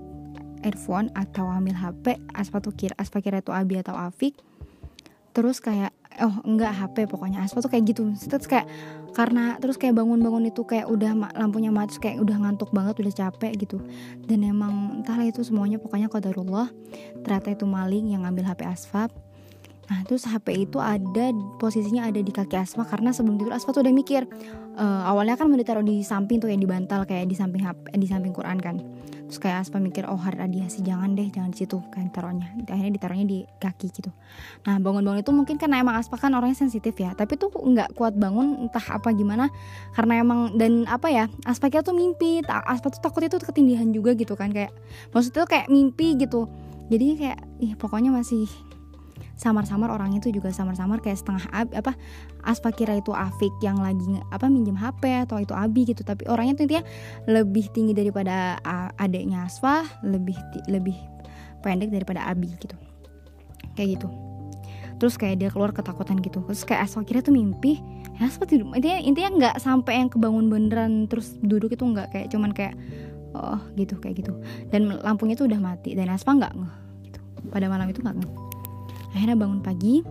earphone 0.61 1.09
atau 1.17 1.49
ngambil 1.49 1.73
HP 1.73 2.05
Asfa 2.37 2.61
tuh 2.61 2.73
kira 2.75 2.93
Asfa 3.01 3.17
kira 3.23 3.41
itu 3.41 3.49
Abi 3.49 3.81
atau 3.81 3.97
Afik 3.97 4.37
terus 5.33 5.63
kayak 5.63 5.95
oh 6.21 6.43
enggak 6.45 6.75
HP 6.75 7.09
pokoknya. 7.09 7.41
Asfa 7.41 7.63
tuh 7.65 7.71
kayak 7.71 7.95
gitu 7.95 8.13
terus 8.29 8.45
kayak 8.45 8.69
karena 9.11 9.59
terus 9.59 9.75
kayak 9.75 9.99
bangun-bangun 9.99 10.51
itu 10.51 10.63
kayak 10.63 10.87
udah 10.87 11.11
lampunya 11.35 11.71
mati 11.71 11.99
kayak 11.99 12.23
udah 12.23 12.37
ngantuk 12.39 12.71
banget 12.71 12.99
udah 13.03 13.13
capek 13.13 13.51
gitu. 13.59 13.77
Dan 14.23 14.47
emang 14.47 15.03
entahlah 15.03 15.27
itu 15.27 15.43
semuanya 15.43 15.77
pokoknya 15.77 16.07
qadarullah. 16.07 16.71
Ternyata 17.21 17.53
itu 17.53 17.65
maling 17.67 18.15
yang 18.15 18.23
ngambil 18.23 18.51
HP 18.55 18.61
Asfa 18.67 19.11
Nah 19.91 20.07
terus 20.07 20.23
HP 20.23 20.71
itu 20.71 20.79
ada 20.79 21.35
posisinya 21.59 22.07
ada 22.07 22.23
di 22.23 22.31
kaki 22.31 22.55
Asfa 22.55 22.87
karena 22.87 23.11
sebelum 23.11 23.35
tidur 23.35 23.51
Asfa 23.51 23.75
tuh 23.75 23.83
udah 23.83 23.91
mikir 23.91 24.23
uh, 24.79 25.03
awalnya 25.03 25.35
kan 25.35 25.51
mau 25.51 25.59
ditaruh 25.59 25.83
di 25.83 25.99
samping 25.99 26.39
tuh 26.39 26.47
yang 26.47 26.63
di 26.63 26.69
bantal 26.69 27.03
kayak 27.03 27.27
di 27.27 27.35
samping 27.35 27.67
HP, 27.67 27.99
di 27.99 28.07
samping 28.07 28.31
Quran 28.31 28.55
kan 28.63 28.79
terus 29.31 29.39
kayak 29.39 29.63
Aspa 29.63 29.79
mikir 29.79 30.03
oh 30.11 30.19
hari 30.19 30.43
radiasi 30.43 30.83
jangan 30.83 31.15
deh 31.15 31.23
jangan 31.31 31.55
di 31.55 31.63
situ 31.63 31.79
kan 31.87 32.11
taruhnya. 32.11 32.51
Akhirnya 32.67 32.99
ditaruhnya 32.99 33.23
di 33.23 33.47
kaki 33.63 33.87
gitu. 33.87 34.11
Nah 34.67 34.75
bangun-bangun 34.83 35.23
itu 35.23 35.31
mungkin 35.31 35.55
karena 35.55 35.79
emang 35.79 35.95
Aspa 35.95 36.19
kan 36.19 36.35
orangnya 36.35 36.59
sensitif 36.59 36.91
ya 36.99 37.15
tapi 37.15 37.39
tuh 37.39 37.47
nggak 37.47 37.95
kuat 37.95 38.19
bangun 38.19 38.67
entah 38.67 38.83
apa 38.91 39.15
gimana 39.15 39.47
karena 39.95 40.19
emang 40.19 40.59
dan 40.59 40.83
apa 40.83 41.07
ya 41.07 41.31
Aspa 41.47 41.71
kira 41.71 41.79
tuh 41.79 41.95
mimpi 41.95 42.43
Aspa 42.43 42.91
tuh 42.91 42.99
takut 42.99 43.23
itu 43.23 43.39
ketindihan 43.39 43.87
juga 43.95 44.11
gitu 44.19 44.35
kan 44.35 44.51
kayak 44.51 44.75
maksudnya 45.15 45.47
tuh 45.47 45.49
kayak 45.49 45.71
mimpi 45.71 46.19
gitu. 46.19 46.51
Jadi 46.91 47.15
kayak 47.15 47.39
ih 47.63 47.73
pokoknya 47.79 48.11
masih 48.11 48.51
samar-samar 49.41 49.89
orang 49.89 50.13
itu 50.13 50.29
juga 50.29 50.53
samar-samar 50.53 51.01
kayak 51.01 51.17
setengah 51.17 51.49
ab, 51.49 51.73
apa 51.73 51.97
Aspa 52.45 52.69
kira 52.69 53.01
itu 53.01 53.09
Afik 53.09 53.49
yang 53.65 53.81
lagi 53.81 54.21
apa 54.29 54.45
minjem 54.45 54.77
HP 54.77 55.25
atau 55.25 55.41
itu 55.41 55.57
Abi 55.57 55.89
gitu. 55.89 56.05
Tapi 56.05 56.29
orangnya 56.29 56.61
tuh 56.61 56.69
intinya 56.69 56.85
lebih 57.25 57.65
tinggi 57.73 57.97
daripada 57.97 58.61
adiknya 59.01 59.49
Asfa 59.49 59.81
lebih 60.05 60.37
lebih 60.69 60.93
pendek 61.65 61.89
daripada 61.89 62.29
Abi 62.29 62.53
gitu. 62.53 62.77
Kayak 63.73 63.97
gitu. 63.97 64.07
Terus 65.01 65.17
kayak 65.17 65.41
dia 65.41 65.49
keluar 65.49 65.73
ketakutan 65.73 66.21
gitu. 66.21 66.45
Terus 66.45 66.61
kayak 66.61 66.85
Asfa 66.85 67.01
kira 67.01 67.25
tuh 67.25 67.33
mimpi 67.33 67.81
ya 68.21 68.29
Asfa 68.29 68.45
tidur. 68.45 68.69
Intinya 68.77 69.01
intinya 69.01 69.29
nggak 69.41 69.55
sampai 69.57 70.05
yang 70.05 70.09
kebangun 70.13 70.53
beneran 70.53 71.09
terus 71.09 71.33
duduk 71.41 71.73
itu 71.73 71.81
nggak 71.81 72.13
kayak 72.13 72.27
cuman 72.29 72.53
kayak 72.53 72.77
oh 73.33 73.57
gitu 73.73 73.97
kayak 73.97 74.21
gitu. 74.21 74.37
Dan 74.69 75.01
lampunya 75.01 75.33
tuh 75.33 75.49
udah 75.49 75.57
mati 75.57 75.97
dan 75.97 76.13
Asfa 76.13 76.29
nggak 76.29 76.53
gitu. 77.09 77.19
Pada 77.49 77.65
malam 77.65 77.89
itu 77.89 78.05
nggak 78.05 78.50
akhirnya 79.15 79.37
bangun 79.37 79.61
pagi. 79.63 80.03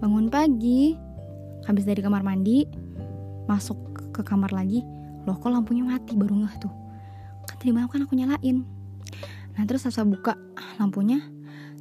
Bangun 0.00 0.28
pagi 0.28 0.92
habis 1.64 1.84
dari 1.88 2.00
kamar 2.04 2.20
mandi 2.20 2.68
masuk 3.48 3.76
ke 4.12 4.20
kamar 4.20 4.52
lagi. 4.52 4.84
Loh 5.24 5.36
kok 5.40 5.48
lampunya 5.48 5.84
mati? 5.84 6.12
Baru 6.16 6.36
ngeh 6.44 6.54
tuh. 6.60 6.72
Kan 7.48 7.56
tadi 7.56 7.72
malam 7.72 7.88
kan 7.88 8.04
aku 8.04 8.16
nyalain. 8.16 8.64
Nah 9.54 9.62
terus 9.64 9.86
saya 9.86 10.04
buka 10.04 10.36
lampunya 10.76 11.22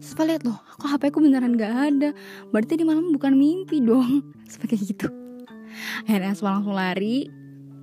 terus 0.04 0.20
lihat 0.20 0.44
loh 0.44 0.60
kok 0.78 0.92
HP 0.92 1.16
aku 1.16 1.24
beneran 1.24 1.56
gak 1.56 1.72
ada? 1.72 2.10
Berarti 2.52 2.76
di 2.76 2.84
malam 2.84 3.12
bukan 3.16 3.36
mimpi 3.36 3.80
dong. 3.80 4.24
Seperti 4.52 4.94
gitu. 4.94 5.08
Akhirnya 6.06 6.36
Asma 6.36 6.60
langsung 6.60 6.76
lari 6.76 7.32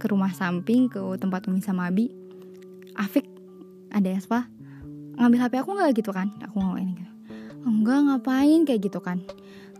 ke 0.00 0.06
rumah 0.08 0.32
samping 0.32 0.88
ke 0.88 1.00
tempat 1.16 1.48
Umi 1.48 1.64
sama 1.64 1.88
Abi. 1.88 2.12
Afik 2.96 3.24
ada 3.90 4.12
Aspa 4.14 4.46
ngambil 5.20 5.38
HP 5.44 5.54
aku 5.60 5.70
nggak 5.76 5.92
gitu 6.00 6.10
kan? 6.16 6.32
Aku 6.48 6.56
ngomong 6.56 6.96
gitu. 6.96 7.12
Enggak 7.68 7.98
ngapain? 8.08 8.60
Kayak 8.64 8.80
gitu 8.88 8.98
kan. 9.04 9.20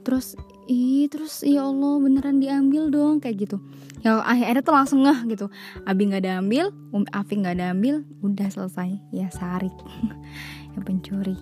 Terus 0.05 0.37
ih 0.69 1.09
terus 1.09 1.41
ya 1.41 1.65
Allah 1.65 1.97
beneran 1.97 2.39
diambil 2.45 2.93
dong 2.93 3.25
kayak 3.25 3.49
gitu. 3.49 3.57
Ya 4.05 4.21
akhirnya 4.21 4.61
tuh 4.61 4.77
langsung 4.77 5.01
ngeh 5.09 5.33
gitu. 5.33 5.49
Abi 5.89 6.09
nggak 6.09 6.25
diambil 6.25 6.73
Um 6.93 7.09
Afi 7.13 7.41
nggak 7.41 7.57
diambil 7.57 8.05
udah 8.21 8.49
selesai. 8.53 9.01
Ya 9.11 9.33
sarik 9.33 9.73
yang 10.77 10.85
pencuri. 10.85 11.37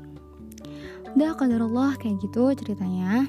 Udah 1.18 1.34
Allah 1.34 1.98
kayak 1.98 2.22
gitu 2.22 2.54
ceritanya. 2.54 3.26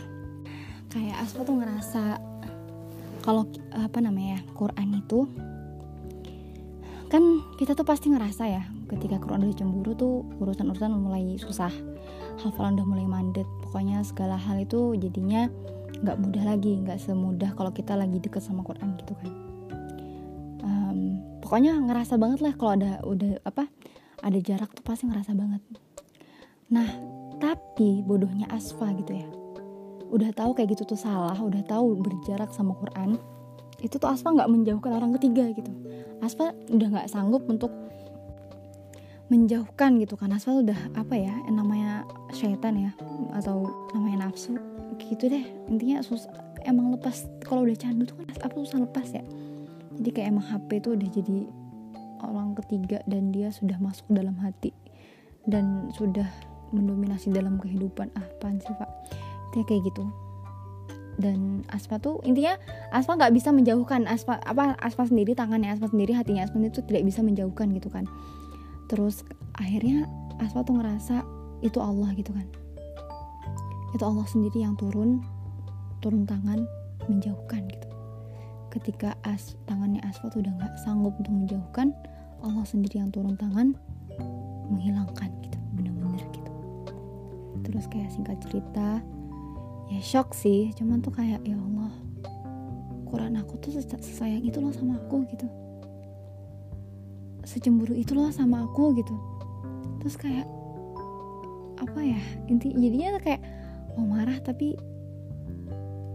Kayak 0.89 1.21
Aspa 1.25 1.45
tuh 1.45 1.57
ngerasa 1.57 2.17
kalau 3.25 3.45
apa 3.73 3.99
namanya 4.01 4.41
Quran 4.57 5.01
itu 5.01 5.29
kan 7.09 7.21
kita 7.57 7.73
tuh 7.73 7.85
pasti 7.85 8.09
ngerasa 8.13 8.43
ya 8.45 8.63
ketika 8.89 9.21
Quran 9.21 9.45
udah 9.45 9.57
cemburu 9.57 9.91
tuh 9.93 10.25
urusan-urusan 10.41 10.91
mulai 10.97 11.37
susah. 11.37 11.71
Hafalan 12.41 12.81
udah 12.81 12.87
mulai 12.87 13.05
mandet 13.05 13.45
pokoknya 13.63 14.01
segala 14.01 14.35
hal 14.35 14.57
itu 14.59 14.97
jadinya 14.97 15.45
nggak 15.99 16.17
mudah 16.17 16.43
lagi 16.47 16.79
nggak 16.79 16.97
semudah 16.97 17.51
kalau 17.53 17.69
kita 17.69 17.93
lagi 17.93 18.17
deket 18.17 18.41
sama 18.41 18.65
Quran 18.65 18.97
gitu 18.97 19.13
kan. 19.13 19.31
Um, 20.65 20.99
pokoknya 21.43 21.77
ngerasa 21.77 22.17
banget 22.17 22.39
lah 22.41 22.53
kalau 22.57 22.71
ada 22.79 22.91
udah 23.05 23.31
apa 23.45 23.69
ada 24.19 24.39
jarak 24.41 24.73
tuh 24.73 24.83
pasti 24.83 25.05
ngerasa 25.05 25.31
banget. 25.37 25.61
Nah 26.73 26.89
tapi 27.39 28.03
bodohnya 28.03 28.49
Asfa 28.51 28.91
gitu 28.97 29.15
ya. 29.15 29.27
Udah 30.09 30.33
tahu 30.33 30.57
kayak 30.57 30.73
gitu 30.73 30.95
tuh 30.95 30.99
salah 30.99 31.37
udah 31.37 31.61
tahu 31.67 31.99
berjarak 32.01 32.49
sama 32.49 32.73
Quran 32.79 33.19
itu 33.79 33.95
tuh 33.95 34.09
Asfa 34.11 34.35
nggak 34.35 34.49
menjauhkan 34.51 34.91
orang 34.95 35.11
ketiga 35.19 35.47
gitu. 35.55 35.71
Asfa 36.19 36.51
udah 36.71 36.87
nggak 36.91 37.07
sanggup 37.07 37.47
untuk 37.47 37.71
menjauhkan 39.29 40.01
gitu 40.01 40.17
kan. 40.17 40.33
Asfa 40.33 40.57
udah 40.57 40.77
apa 40.97 41.13
ya 41.13 41.33
namanya 41.49 42.03
syaitan 42.33 42.75
ya 42.75 42.91
atau 43.37 43.69
namanya 43.93 44.29
nafsu 44.29 44.57
gitu 44.99 45.29
deh. 45.29 45.45
Intinya 45.69 46.01
susah 46.03 46.33
emang 46.65 46.91
lepas 46.97 47.29
kalau 47.45 47.63
udah 47.63 47.77
candu 47.77 48.03
tuh 48.09 48.17
kan 48.19 48.27
apa 48.41 48.55
susah 48.57 48.83
lepas 48.83 49.07
ya. 49.13 49.23
Jadi 50.01 50.09
kayak 50.11 50.27
emang 50.33 50.45
HP 50.49 50.69
tuh 50.83 50.97
udah 50.97 51.09
jadi 51.13 51.37
orang 52.25 52.57
ketiga 52.59 52.99
dan 53.07 53.31
dia 53.31 53.53
sudah 53.53 53.79
masuk 53.79 54.05
dalam 54.11 54.35
hati 54.41 54.75
dan 55.47 55.87
sudah 55.95 56.27
mendominasi 56.73 57.29
dalam 57.31 57.61
kehidupan. 57.61 58.09
Ah 58.17 58.25
apaan 58.25 58.59
sih 58.59 58.73
pak? 58.75 58.89
Intinya 59.53 59.65
kayak 59.69 59.83
gitu. 59.93 60.03
Dan 61.19 61.67
Aspa 61.67 61.99
tuh 61.99 62.23
intinya 62.23 62.55
Aspa 62.95 63.13
nggak 63.19 63.35
bisa 63.35 63.51
menjauhkan. 63.51 64.07
Aspa 64.07 64.39
apa 64.41 64.73
Aspa 64.79 65.03
sendiri 65.05 65.35
tangannya 65.35 65.69
Aspa 65.69 65.91
sendiri 65.91 66.15
hatinya 66.15 66.47
Aspa 66.47 66.57
itu 66.63 66.79
tidak 66.87 67.03
bisa 67.05 67.19
menjauhkan 67.21 67.69
gitu 67.75 67.91
kan 67.91 68.07
terus 68.89 69.21
akhirnya 69.55 70.09
Aspa 70.41 70.65
tuh 70.65 70.81
ngerasa 70.81 71.21
itu 71.61 71.77
Allah 71.77 72.09
gitu 72.17 72.33
kan. 72.33 72.47
Itu 73.93 74.03
Allah 74.03 74.25
sendiri 74.25 74.65
yang 74.65 74.73
turun 74.75 75.21
turun 76.01 76.25
tangan 76.25 76.65
menjauhkan 77.05 77.69
gitu. 77.69 77.87
Ketika 78.73 79.13
as 79.25 79.53
tangannya 79.69 80.01
Asfa 80.05 80.33
tuh 80.33 80.41
udah 80.41 80.53
nggak 80.57 80.73
sanggup 80.81 81.13
untuk 81.21 81.33
menjauhkan 81.33 81.93
Allah 82.41 82.65
sendiri 82.65 83.01
yang 83.03 83.13
turun 83.13 83.37
tangan 83.37 83.77
menghilangkan 84.73 85.29
gitu. 85.45 85.57
Bener-bener 85.77 86.25
gitu. 86.33 86.51
Terus 87.69 87.85
kayak 87.91 88.09
singkat 88.09 88.37
cerita 88.47 89.05
ya 89.93 90.01
shock 90.01 90.33
sih. 90.33 90.73
Cuman 90.73 91.05
tuh 91.05 91.13
kayak 91.13 91.45
ya 91.45 91.57
Allah 91.57 91.93
Quran 93.09 93.41
aku 93.41 93.57
tuh 93.59 93.73
sesayang 93.75 94.45
itu 94.45 94.61
loh 94.61 94.71
sama 94.71 95.01
aku 95.01 95.25
gitu 95.33 95.49
secemburu 97.49 97.97
itu 97.97 98.13
loh 98.13 98.29
sama 98.29 98.69
aku 98.69 98.93
gitu. 98.93 99.17
Terus 100.05 100.15
kayak 100.21 100.45
apa 101.81 101.99
ya 102.05 102.21
inti 102.45 102.69
jadinya 102.77 103.17
kayak 103.17 103.41
mau 103.97 104.05
marah 104.05 104.37
tapi 104.45 104.77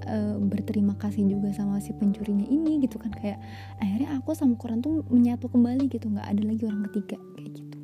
uh, 0.06 0.38
berterima 0.38 0.94
kasih 0.94 1.26
juga 1.26 1.50
sama 1.50 1.82
si 1.82 1.90
pencurinya 1.90 2.46
ini 2.46 2.78
gitu 2.86 3.02
kan. 3.02 3.10
Kayak 3.10 3.42
akhirnya 3.82 4.14
aku 4.22 4.30
sama 4.38 4.54
Quran 4.54 4.78
tuh 4.78 5.02
menyatu 5.10 5.50
kembali 5.50 5.90
gitu 5.90 6.06
nggak 6.06 6.30
ada 6.30 6.42
lagi 6.46 6.62
orang 6.70 6.86
ketiga 6.92 7.18
kayak 7.34 7.50
gitu. 7.58 7.76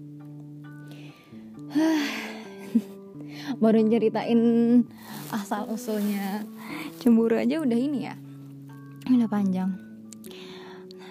Baru 3.63 3.83
ceritain 3.91 4.41
asal 5.35 5.67
usulnya 5.67 6.47
cemburu 7.03 7.35
aja 7.35 7.59
udah 7.59 7.79
ini 7.79 8.07
ya. 8.07 8.15
Udah 9.11 9.27
panjang. 9.27 9.75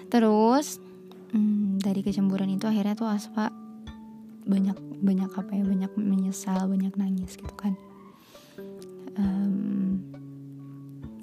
Terus 0.08 0.80
dari 1.80 2.04
kecemburuan 2.04 2.52
itu 2.52 2.68
akhirnya 2.68 2.92
tuh 2.92 3.08
Aspa 3.08 3.48
banyak 4.44 4.76
banyak 5.00 5.30
apa 5.32 5.52
ya 5.56 5.64
banyak 5.64 5.92
menyesal 5.96 6.68
banyak 6.68 6.92
nangis 7.00 7.40
gitu 7.40 7.54
kan. 7.56 7.72
Um, 9.16 10.00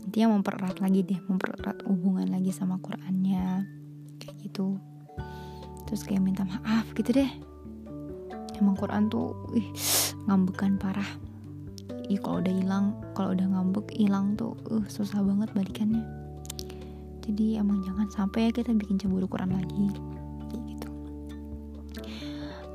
dia 0.09 0.25
mempererat 0.25 0.81
lagi 0.81 1.05
deh 1.05 1.21
mempererat 1.29 1.85
hubungan 1.85 2.33
lagi 2.33 2.49
sama 2.49 2.81
Qurannya 2.81 3.69
kayak 4.17 4.35
gitu. 4.41 4.81
Terus 5.85 6.01
kayak 6.03 6.25
minta 6.25 6.41
maaf 6.41 6.89
gitu 6.97 7.13
deh. 7.13 7.31
Emang 8.57 8.73
Quran 8.73 9.13
tuh 9.13 9.37
ih, 9.53 9.69
ngambekan 10.25 10.81
parah. 10.81 11.07
Ih 12.09 12.17
kalau 12.17 12.41
udah 12.41 12.53
hilang 12.53 12.85
kalau 13.13 13.37
udah 13.37 13.45
ngambek 13.45 13.93
hilang 13.93 14.33
tuh 14.33 14.57
uh, 14.73 14.85
susah 14.89 15.21
banget 15.21 15.53
balikannya. 15.53 16.01
Jadi 17.27 17.59
emang 17.59 17.83
jangan 17.83 18.07
sampai 18.07 18.49
ya 18.49 18.51
kita 18.55 18.71
bikin 18.71 18.95
cemburu 18.97 19.27
Quran 19.27 19.51
lagi 19.51 20.16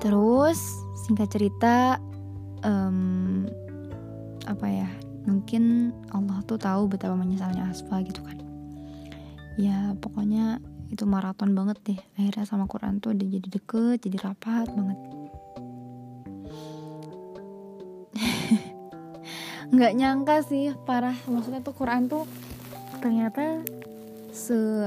terus 0.03 0.59
singkat 1.07 1.31
cerita 1.31 2.03
um, 2.67 3.47
apa 4.51 4.67
ya 4.67 4.91
mungkin 5.23 5.95
Allah 6.11 6.43
tuh 6.43 6.59
tahu 6.59 6.91
betapa 6.91 7.15
menyesalnya 7.15 7.71
Asfa 7.71 8.03
gitu 8.03 8.19
kan. 8.27 8.43
Ya 9.55 9.95
pokoknya 10.03 10.59
itu 10.91 11.07
maraton 11.07 11.55
banget 11.55 11.79
deh. 11.87 12.01
Akhirnya 12.19 12.43
sama 12.43 12.67
Quran 12.67 12.99
tuh 12.99 13.15
udah 13.15 13.29
jadi 13.31 13.49
deket 13.49 14.03
jadi 14.03 14.19
rapat 14.27 14.67
banget. 14.75 14.99
Nggak 19.73 19.93
nyangka 19.95 20.37
sih 20.43 20.75
parah. 20.83 21.15
Maksudnya 21.31 21.63
tuh 21.63 21.79
Quran 21.79 22.11
tuh 22.11 22.27
ternyata 22.99 23.63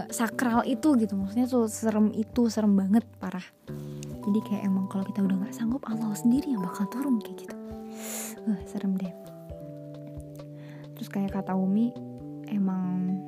sakral 0.10 0.66
itu 0.66 0.98
gitu. 0.98 1.14
Maksudnya 1.14 1.46
tuh 1.46 1.70
serem 1.70 2.10
itu 2.18 2.50
serem 2.50 2.74
banget 2.74 3.06
parah. 3.22 3.46
Jadi 4.26 4.40
kayak 4.42 4.66
emang 4.66 4.90
kalau 4.90 5.06
kita 5.06 5.22
udah 5.22 5.38
nggak 5.38 5.54
sanggup 5.54 5.86
Allah 5.86 6.10
sendiri 6.18 6.58
yang 6.58 6.66
bakal 6.66 6.90
turun 6.90 7.22
kayak 7.22 7.46
gitu. 7.46 7.56
Uh, 8.50 8.60
serem 8.66 8.98
deh. 8.98 9.14
Terus 10.98 11.10
kayak 11.14 11.38
kata 11.38 11.54
Umi 11.54 11.94
emang 12.50 13.22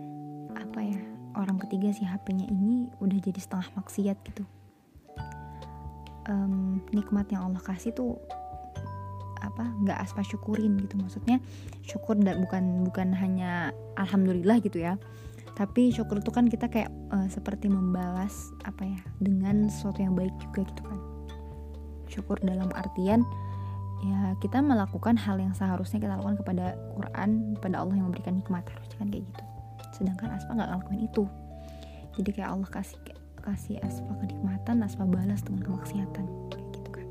apa 0.58 0.82
ya 0.82 0.98
orang 1.38 1.62
ketiga 1.62 1.94
si 1.94 2.02
HP-nya 2.02 2.50
ini 2.50 2.90
udah 2.98 3.18
jadi 3.22 3.38
setengah 3.38 3.70
maksiat 3.78 4.18
gitu. 4.34 4.44
Um, 6.28 6.84
nikmat 6.92 7.30
yang 7.32 7.48
Allah 7.48 7.62
kasih 7.64 7.94
tuh 7.96 8.18
apa 9.38 9.70
nggak 9.86 10.02
aspa 10.02 10.26
syukurin 10.26 10.82
gitu. 10.82 10.98
Maksudnya 10.98 11.38
syukur 11.86 12.18
dan 12.18 12.42
bukan 12.42 12.90
bukan 12.90 13.14
hanya 13.14 13.70
alhamdulillah 14.02 14.58
gitu 14.66 14.82
ya 14.82 14.98
tapi 15.58 15.90
syukur 15.90 16.22
itu 16.22 16.30
kan 16.30 16.46
kita 16.46 16.70
kayak 16.70 16.94
uh, 17.10 17.26
seperti 17.26 17.66
membalas 17.66 18.54
apa 18.62 18.86
ya 18.86 19.02
dengan 19.18 19.66
sesuatu 19.74 20.06
yang 20.06 20.14
baik 20.14 20.38
juga 20.38 20.70
gitu 20.70 20.82
kan. 20.86 21.00
Syukur 22.06 22.38
dalam 22.46 22.70
artian 22.78 23.26
ya 24.06 24.38
kita 24.38 24.62
melakukan 24.62 25.18
hal 25.18 25.42
yang 25.42 25.58
seharusnya 25.58 25.98
kita 25.98 26.14
lakukan 26.14 26.38
kepada 26.46 26.78
Quran 26.94 27.58
kepada 27.58 27.76
Allah 27.82 27.98
yang 27.98 28.06
memberikan 28.14 28.38
nikmat 28.38 28.70
harusnya 28.70 28.98
kan 29.02 29.10
kayak 29.10 29.26
gitu. 29.26 29.44
Sedangkan 29.98 30.30
Aspa 30.38 30.54
nggak 30.54 30.70
ngelakuin 30.70 31.02
itu. 31.10 31.24
Jadi 32.22 32.30
kayak 32.38 32.50
Allah 32.54 32.70
kasih 32.70 33.00
kasih 33.42 33.76
Aspa 33.82 34.14
kenikmatan 34.22 34.86
Aspa 34.86 35.10
balas 35.10 35.42
dengan 35.42 35.66
kemaksiatan. 35.66 36.26
Kayak 36.54 36.68
gitu 36.78 36.90
kan. 36.94 37.08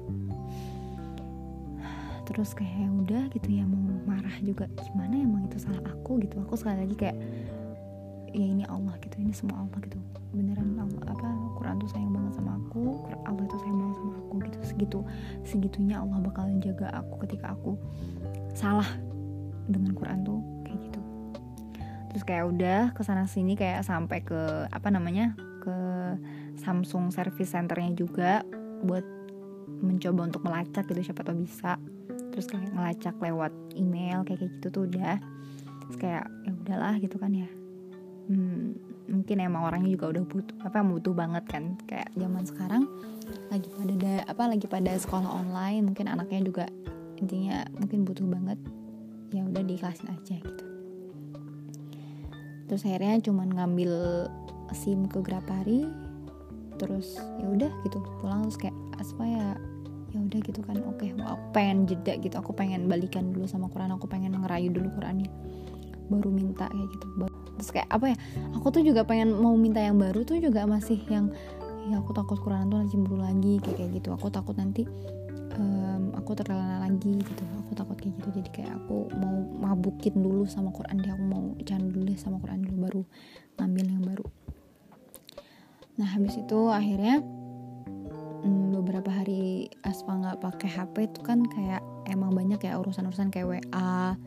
Terus 2.30 2.54
kayak 2.54 2.78
ya 2.78 2.88
udah 2.94 3.22
gitu 3.34 3.48
ya 3.50 3.66
mau 3.66 3.82
marah 4.06 4.38
juga. 4.38 4.70
Gimana 4.86 5.18
emang 5.18 5.50
itu 5.50 5.58
salah 5.58 5.82
aku 5.82 6.22
gitu. 6.22 6.38
Aku 6.46 6.54
sekali 6.54 6.86
lagi 6.86 6.94
kayak 6.94 7.18
ya 8.34 8.46
ini 8.46 8.64
Allah 8.66 8.94
gitu 9.02 9.16
ini 9.20 9.32
semua 9.32 9.62
Allah 9.62 9.78
gitu. 9.84 9.98
Beneran 10.34 10.76
Allah 10.76 11.16
apa 11.16 11.28
Quran 11.56 11.74
tuh 11.80 11.88
sayang 11.92 12.12
banget 12.12 12.32
sama 12.36 12.58
aku 12.60 13.08
Allah 13.24 13.42
itu 13.46 13.56
sayang 13.62 13.78
banget 13.78 13.96
sama 13.96 14.14
aku 14.20 14.34
gitu. 14.44 14.58
Segitu 14.64 14.98
segitunya 15.46 15.96
Allah 16.02 16.18
bakalan 16.20 16.58
jaga 16.60 16.90
aku 16.92 17.26
ketika 17.26 17.54
aku 17.54 17.78
salah 18.52 18.88
dengan 19.66 19.92
Quran 19.96 20.24
tuh 20.24 20.40
kayak 20.66 20.78
gitu. 20.90 21.00
Terus 22.12 22.22
kayak 22.24 22.44
udah 22.48 22.80
ke 22.92 23.02
sana 23.04 23.24
sini 23.28 23.54
kayak 23.54 23.84
sampai 23.84 24.24
ke 24.24 24.68
apa 24.70 24.88
namanya 24.88 25.36
ke 25.64 25.76
Samsung 26.60 27.12
Service 27.12 27.52
Centernya 27.52 27.92
juga 27.92 28.40
buat 28.84 29.04
mencoba 29.66 30.30
untuk 30.30 30.46
melacak 30.46 30.86
gitu 30.88 31.12
siapa 31.12 31.26
tau 31.26 31.36
bisa. 31.36 31.76
Terus 32.32 32.46
kayak 32.48 32.72
ngelacak 32.76 33.16
lewat 33.16 33.52
email 33.76 34.24
kayak 34.24 34.44
gitu 34.44 34.66
tuh 34.68 34.82
udah. 34.88 35.16
Terus 35.86 35.96
kayak 35.96 36.24
ya 36.44 36.52
udahlah 36.52 36.94
gitu 36.98 37.16
kan 37.16 37.32
ya 37.32 37.48
hmm, 38.26 38.62
mungkin 39.10 39.36
emang 39.38 39.62
orangnya 39.66 39.90
juga 39.94 40.06
udah 40.14 40.24
butuh 40.26 40.56
apa 40.66 40.82
butuh 40.82 41.14
banget 41.14 41.44
kan? 41.46 41.64
Kayak 41.86 42.10
zaman 42.18 42.44
sekarang 42.46 42.82
lagi 43.50 43.68
pada 43.74 43.94
da, 43.98 44.14
apa 44.26 44.42
lagi 44.46 44.66
pada 44.66 44.92
sekolah 44.94 45.30
online 45.30 45.82
mungkin 45.90 46.06
anaknya 46.06 46.40
juga 46.46 46.64
intinya 47.18 47.64
mungkin 47.78 48.04
butuh 48.06 48.26
banget 48.28 48.58
ya 49.34 49.42
udah 49.42 49.62
diikhlasin 49.62 50.10
aja 50.10 50.36
gitu. 50.38 50.64
Terus 52.66 52.82
akhirnya 52.82 53.22
cuman 53.22 53.48
ngambil 53.54 53.92
sim 54.74 55.06
ke 55.06 55.22
Grapari 55.22 55.86
terus 56.76 57.16
ya 57.40 57.46
udah 57.46 57.70
gitu 57.86 57.98
pulang 58.20 58.44
terus 58.44 58.58
kayak 58.60 58.76
aspa 59.00 59.24
ya 59.24 59.48
ya 60.14 60.18
udah 60.18 60.40
gitu 60.42 60.60
kan. 60.66 60.78
Oke 60.86 61.10
okay, 61.10 61.22
aku 61.22 61.46
pengen 61.54 61.86
jeda 61.86 62.14
gitu 62.18 62.34
aku 62.38 62.52
pengen 62.54 62.90
balikan 62.90 63.30
dulu 63.30 63.46
sama 63.46 63.70
Quran 63.70 63.94
aku 63.94 64.06
pengen 64.10 64.34
ngerayu 64.34 64.70
dulu 64.70 64.90
Qurannya. 64.98 65.30
Baru 66.06 66.30
minta 66.30 66.70
kayak 66.70 66.90
gitu 66.94 67.06
terus 67.56 67.72
kayak 67.72 67.88
apa 67.88 68.12
ya 68.12 68.16
aku 68.52 68.68
tuh 68.68 68.82
juga 68.84 69.02
pengen 69.08 69.32
mau 69.32 69.56
minta 69.56 69.80
yang 69.80 69.96
baru 69.96 70.22
tuh 70.28 70.38
juga 70.38 70.68
masih 70.68 71.00
yang 71.08 71.32
ya 71.86 72.02
aku 72.02 72.10
takut 72.10 72.38
Quran 72.42 72.66
tuh 72.66 72.82
cemburu 72.90 73.22
lagi 73.22 73.62
kayak 73.62 73.76
kayak 73.78 73.90
gitu. 74.02 74.08
Aku 74.14 74.26
takut 74.28 74.58
nanti 74.58 74.82
um, 75.54 76.10
aku 76.18 76.34
terlena 76.34 76.82
lagi 76.82 77.22
gitu. 77.22 77.44
Aku 77.66 77.72
takut 77.78 77.96
kayak 77.98 78.18
gitu. 78.18 78.28
Jadi 78.42 78.50
kayak 78.50 78.72
aku 78.82 79.06
mau 79.14 79.36
mabukin 79.70 80.18
dulu 80.18 80.44
sama 80.50 80.74
Quran 80.74 80.98
dia 80.98 81.14
aku 81.14 81.24
mau 81.24 81.54
jangan 81.62 81.86
dulu 81.90 82.02
deh 82.10 82.18
sama 82.18 82.36
Quran 82.42 82.60
dulu 82.66 82.76
baru 82.90 83.02
ngambil 83.62 83.86
yang 83.86 84.04
baru. 84.04 84.26
Nah 85.96 86.08
habis 86.12 86.34
itu 86.36 86.58
akhirnya 86.68 87.22
um, 88.42 88.74
beberapa 88.82 89.08
hari 89.08 89.70
Aspa 89.86 90.12
nggak 90.12 90.42
pakai 90.42 90.68
HP 90.68 90.94
itu 91.14 91.20
kan 91.22 91.46
kayak 91.46 91.80
emang 92.10 92.34
banyak 92.34 92.58
ya 92.66 92.76
urusan-urusan 92.82 93.30
kayak 93.30 93.62
WA 93.62 94.18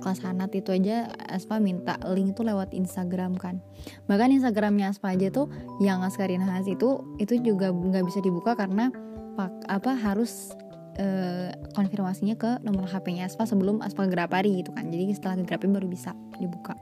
kelas 0.00 0.24
Hanat 0.24 0.52
itu 0.56 0.72
aja 0.72 1.12
Aspa 1.28 1.60
minta 1.60 2.00
link 2.08 2.32
itu 2.32 2.40
lewat 2.40 2.72
Instagram 2.72 3.36
kan. 3.36 3.60
Bahkan 4.08 4.32
Instagramnya 4.32 4.92
Aspa 4.92 5.12
aja 5.12 5.28
tuh 5.28 5.52
yang 5.84 6.00
Askarin 6.00 6.40
Has 6.40 6.64
itu 6.64 7.04
itu 7.20 7.36
juga 7.40 7.68
nggak 7.68 8.04
bisa 8.08 8.24
dibuka 8.24 8.56
karena 8.56 8.88
pak, 9.36 9.52
apa 9.68 9.92
harus 9.92 10.56
uh, 10.96 11.52
konfirmasinya 11.76 12.34
ke 12.40 12.50
nomor 12.64 12.88
HP-nya 12.88 13.28
Aspa 13.28 13.44
sebelum 13.44 13.84
Aspa 13.84 14.08
gerapari 14.08 14.64
gitu 14.64 14.72
kan. 14.72 14.88
Jadi 14.88 15.12
setelah 15.12 15.36
gerapin 15.44 15.76
baru 15.76 15.86
bisa 15.88 16.16
dibuka. 16.40 16.72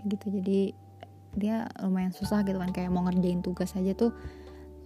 Kayak 0.00 0.06
gitu. 0.16 0.26
Jadi 0.40 0.60
dia 1.36 1.68
lumayan 1.84 2.16
susah 2.16 2.40
gitu 2.48 2.56
kan 2.56 2.72
kayak 2.72 2.88
mau 2.88 3.04
ngerjain 3.04 3.44
tugas 3.44 3.76
aja 3.76 3.92
tuh 3.92 4.08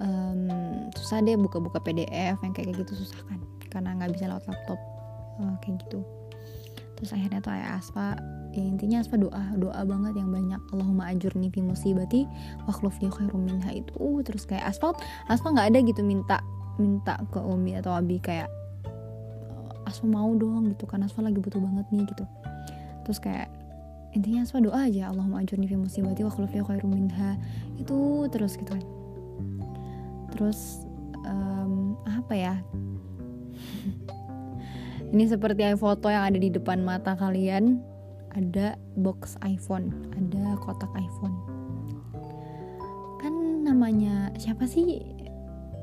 um, 0.02 0.50
susah 0.98 1.22
deh 1.22 1.38
buka-buka 1.38 1.78
PDF 1.78 2.42
yang 2.42 2.50
kayak 2.50 2.74
gitu 2.74 3.06
susah 3.06 3.22
kan. 3.30 3.38
Karena 3.70 3.94
nggak 3.94 4.18
bisa 4.18 4.26
lewat 4.26 4.50
laptop 4.50 4.80
uh, 5.38 5.54
kayak 5.62 5.86
gitu 5.86 6.02
terus 7.00 7.16
akhirnya 7.16 7.40
tuh 7.40 7.56
ayah 7.56 7.80
Aspa 7.80 8.20
ya 8.52 8.60
intinya 8.60 9.00
Aspa 9.00 9.16
doa 9.16 9.56
doa 9.56 9.80
banget 9.88 10.20
yang 10.20 10.28
banyak 10.28 10.60
Allahumma 10.68 11.08
ajurni 11.08 11.48
fi 11.48 11.64
musibati 11.64 12.28
wa 12.68 12.72
khlufni 12.76 13.08
khairum 13.08 13.48
minha. 13.48 13.72
Itu 13.72 13.96
uh, 13.96 14.20
terus 14.20 14.44
kayak 14.44 14.68
Aspa 14.68 14.92
Aspa 15.32 15.48
nggak 15.48 15.72
ada 15.72 15.78
gitu 15.80 16.04
minta 16.04 16.44
minta 16.76 17.16
ke 17.32 17.40
Umi 17.40 17.80
atau 17.80 17.96
Abi 17.96 18.20
kayak 18.20 18.52
Aspa 19.88 20.04
mau 20.04 20.28
dong 20.36 20.76
gitu 20.76 20.84
kan 20.84 21.00
Aspa 21.00 21.24
lagi 21.24 21.40
butuh 21.40 21.56
banget 21.56 21.88
nih 21.88 22.04
gitu. 22.04 22.28
Terus 23.08 23.16
kayak 23.16 23.48
intinya 24.10 24.42
asfa 24.42 24.58
doa 24.58 24.90
aja 24.90 25.08
Allahumma 25.08 25.40
ajurni 25.40 25.70
fi 25.70 25.78
musibati 25.78 26.20
wa 26.20 26.28
khulufli 26.28 26.60
khairum 26.60 26.92
minha. 26.92 27.40
Itu 27.80 28.28
terus 28.28 28.60
gitu 28.60 28.76
kan. 28.76 28.84
Terus 30.36 30.84
um, 31.24 31.96
apa 32.04 32.34
ya 32.36 32.54
ini 35.10 35.26
seperti 35.26 35.66
foto 35.74 36.06
yang 36.06 36.30
ada 36.30 36.38
di 36.38 36.50
depan 36.50 36.82
mata 36.82 37.18
kalian. 37.18 37.82
Ada 38.30 38.78
box 38.94 39.34
iPhone 39.42 39.90
ada 40.14 40.54
kotak 40.62 40.90
iPhone. 40.94 41.34
Kan 43.18 43.66
namanya 43.66 44.30
siapa 44.38 44.70
sih 44.70 45.02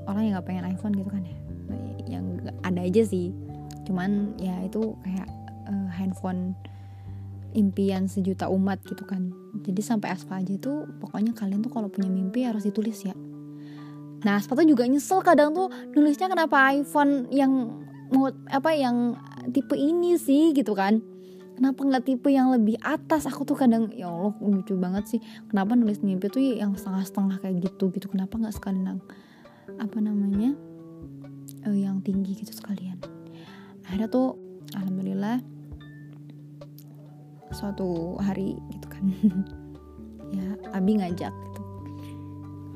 orang 0.08 0.32
yang 0.32 0.34
gak 0.40 0.48
pengen 0.48 0.66
iPhone 0.72 0.96
gitu 0.96 1.12
kan 1.12 1.28
ya? 1.28 1.38
Yang 2.08 2.26
ada 2.64 2.82
aja 2.88 3.04
sih. 3.04 3.36
Cuman 3.84 4.40
ya 4.40 4.64
itu 4.64 4.96
kayak 5.04 5.28
uh, 5.68 5.90
handphone 5.92 6.56
impian 7.52 8.08
sejuta 8.08 8.48
umat 8.48 8.80
gitu 8.88 9.04
kan. 9.04 9.36
Jadi 9.68 9.84
sampai 9.84 10.16
Asfa 10.16 10.40
aja 10.40 10.56
tuh 10.56 10.88
pokoknya 11.04 11.36
kalian 11.36 11.60
tuh 11.60 11.72
kalau 11.72 11.92
punya 11.92 12.08
mimpi 12.08 12.48
harus 12.48 12.64
ditulis 12.64 13.04
ya. 13.04 13.12
Nah 14.24 14.40
Asfa 14.40 14.56
tuh 14.56 14.64
juga 14.64 14.88
nyesel 14.88 15.20
kadang 15.20 15.52
tuh 15.52 15.68
nulisnya 15.92 16.32
kenapa 16.32 16.72
iPhone 16.72 17.28
yang 17.28 17.84
mau 18.14 18.32
apa 18.48 18.72
yang 18.74 19.18
tipe 19.52 19.76
ini 19.76 20.16
sih 20.20 20.56
gitu 20.56 20.74
kan. 20.78 21.00
Kenapa 21.58 21.82
nggak 21.82 22.06
tipe 22.06 22.30
yang 22.30 22.54
lebih 22.54 22.78
atas? 22.86 23.26
Aku 23.26 23.42
tuh 23.42 23.58
kadang 23.58 23.90
ya 23.90 24.14
Allah 24.14 24.34
lucu 24.38 24.78
banget 24.78 25.18
sih. 25.18 25.20
Kenapa 25.50 25.74
nulis 25.74 26.06
mimpi 26.06 26.30
tuh 26.30 26.42
yang 26.42 26.78
setengah-setengah 26.78 27.42
kayak 27.42 27.56
gitu 27.66 27.90
gitu? 27.90 28.06
Kenapa 28.14 28.38
nggak 28.38 28.54
sekalian 28.54 29.02
apa 29.82 29.98
namanya 29.98 30.54
uh, 31.66 31.74
yang 31.74 32.06
tinggi 32.06 32.38
gitu 32.38 32.54
sekalian? 32.54 33.02
Akhirnya 33.90 34.06
tuh 34.06 34.38
alhamdulillah 34.78 35.42
suatu 37.56 38.20
hari 38.22 38.60
gitu 38.70 38.88
kan 38.92 39.04
ya 40.38 40.48
Abi 40.76 41.00
ngajak 41.00 41.34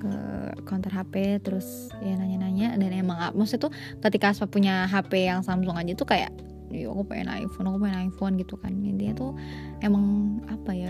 ke 0.02 0.14
counter 0.66 0.90
HP 0.90 1.46
terus 1.46 1.94
ya 2.02 2.18
nanya-nanya 2.18 2.74
dan 2.82 2.90
emang 2.90 3.38
maksudnya 3.38 3.70
tuh 3.70 3.72
ketika 4.02 4.34
Aspa 4.34 4.50
punya 4.50 4.90
HP 4.90 5.30
yang 5.30 5.46
Samsung 5.46 5.78
aja 5.78 5.94
tuh 5.94 6.10
kayak 6.10 6.34
ya 6.74 6.88
aku 6.88 7.04
pengen 7.06 7.30
iPhone 7.30 7.68
aku 7.70 7.78
pengen 7.86 8.10
iPhone 8.10 8.34
gitu 8.40 8.56
kan. 8.58 8.74
Intinya 8.82 9.14
tuh 9.14 9.32
emang 9.84 10.40
apa 10.50 10.72
ya 10.74 10.90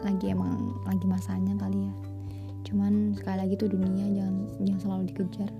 lagi 0.00 0.26
emang 0.32 0.80
lagi 0.88 1.04
masanya 1.04 1.54
kali 1.60 1.90
ya. 1.90 1.92
Cuman 2.64 3.12
sekali 3.18 3.36
lagi 3.44 3.54
tuh 3.58 3.68
dunia 3.68 4.06
jangan 4.16 4.36
jangan 4.64 4.80
selalu 4.80 5.02
dikejar. 5.12 5.50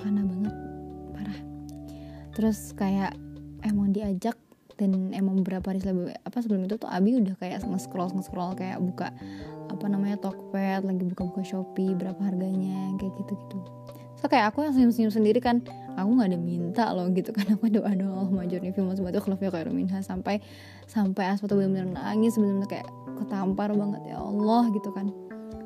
Karena 0.00 0.22
banget 0.24 0.54
parah. 1.12 1.40
Terus 2.32 2.58
kayak 2.72 3.12
emang 3.66 3.92
diajak 3.92 4.38
dan 4.74 5.14
emang 5.14 5.38
beberapa 5.42 5.70
hari 5.70 5.78
sebelum 5.82 6.10
apa 6.10 6.38
sebelum 6.42 6.66
itu 6.66 6.74
tuh 6.82 6.90
Abi 6.90 7.14
udah 7.14 7.38
kayak 7.38 7.62
nge-scroll 7.62 8.10
nge-scroll 8.10 8.58
kayak 8.58 8.82
buka 8.82 9.14
apa 9.74 9.86
namanya 9.90 10.16
Tokped 10.22 10.82
lagi 10.86 11.02
buka-buka 11.02 11.42
Shopee 11.42 11.92
berapa 11.98 12.18
harganya 12.22 12.94
kayak 12.98 13.12
gitu-gitu. 13.18 13.58
So 14.18 14.30
kayak 14.30 14.54
aku 14.54 14.64
yang 14.64 14.72
senyum-senyum 14.72 15.12
sendiri 15.12 15.36
kan 15.42 15.60
aku 16.00 16.08
nggak 16.16 16.28
ada 16.32 16.40
minta 16.40 16.84
loh 16.96 17.06
gitu 17.12 17.30
kan 17.30 17.44
aku 17.54 17.68
doa 17.68 17.92
doa 17.92 18.24
Allah 18.24 18.30
majurni 18.32 18.72
fi 18.72 18.80
musibati 18.80 19.20
kalau 19.20 19.36
khairu 19.36 19.70
minha 19.70 20.00
sampai 20.00 20.40
sampai 20.88 21.34
asma 21.34 21.46
tuh 21.46 21.60
benar-benar 21.60 21.92
nangis 21.92 22.34
benar-benar 22.40 22.70
kayak 22.70 22.88
ketampar 23.20 23.70
banget 23.76 24.02
ya 24.10 24.16
Allah 24.18 24.70
gitu 24.72 24.90
kan. 24.90 25.12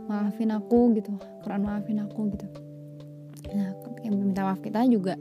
Maafin 0.09 0.51
aku 0.57 0.97
gitu 0.97 1.13
Quran 1.45 1.63
maafin 1.69 2.01
aku 2.03 2.33
gitu. 2.35 2.47
Nah 3.55 3.73
yang 4.05 4.15
minta 4.17 4.43
maaf 4.45 4.61
kita 4.61 4.85
juga 4.91 5.15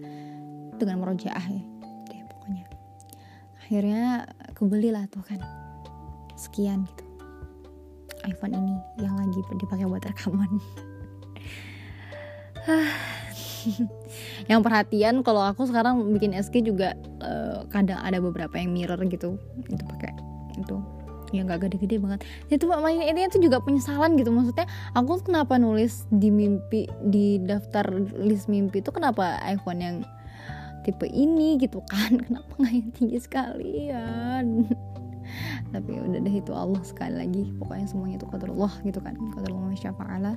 dengan 0.79 1.03
merojaah 1.03 1.45
ya 1.45 1.63
deh 2.09 2.21
pokoknya. 2.25 2.65
Akhirnya 3.63 4.03
kebelilah 4.57 5.05
tuh 5.11 5.21
kan 5.21 5.39
sekian 6.37 6.85
gitu 6.89 7.06
iPhone 8.27 8.53
ini 8.53 8.75
yang 8.99 9.15
lagi 9.15 9.39
dipakai 9.55 9.87
buat 9.87 10.03
rekaman. 10.03 10.51
Yang 14.51 14.61
perhatian 14.63 15.15
kalau 15.23 15.43
aku 15.43 15.67
sekarang 15.67 16.15
bikin 16.15 16.31
SG 16.35 16.63
juga 16.63 16.95
uh, 17.19 17.67
kadang 17.67 17.99
ada 17.99 18.19
beberapa 18.23 18.55
yang 18.55 18.71
mirror 18.71 18.99
gitu. 19.07 19.35
Itu 19.67 19.83
pakai 19.87 20.13
itu. 20.55 20.77
Ya 21.35 21.43
nggak 21.43 21.67
gede-gede 21.67 21.99
banget. 21.99 22.23
Itu 22.47 22.71
ini 22.71 23.27
itu 23.27 23.37
juga 23.43 23.59
penyesalan 23.59 24.15
gitu. 24.15 24.31
Maksudnya 24.31 24.67
aku 24.95 25.19
kenapa 25.19 25.59
nulis 25.59 26.07
di 26.07 26.31
mimpi 26.31 26.87
di 27.03 27.43
daftar 27.43 27.83
list 28.15 28.47
mimpi 28.47 28.79
itu 28.79 28.91
kenapa 28.95 29.35
iPhone 29.43 29.83
yang 29.83 29.97
tipe 30.87 31.03
ini 31.11 31.59
gitu 31.59 31.83
kan? 31.83 32.15
Kenapa 32.31 32.51
nggak 32.55 32.71
yang 32.71 32.89
tinggi 32.95 33.19
sekalian 33.19 34.71
tapi 35.73 35.97
ya 35.97 36.01
udah 36.03 36.19
deh 36.21 36.35
itu 36.35 36.51
Allah 36.53 36.81
sekali 36.83 37.15
lagi. 37.15 37.43
Pokoknya 37.57 37.87
semuanya 37.89 38.15
itu 38.21 38.27
Allah 38.27 38.73
gitu 38.83 38.99
kan. 38.99 39.13
Qadarullah 39.35 39.71
masyafa'ala 39.73 40.33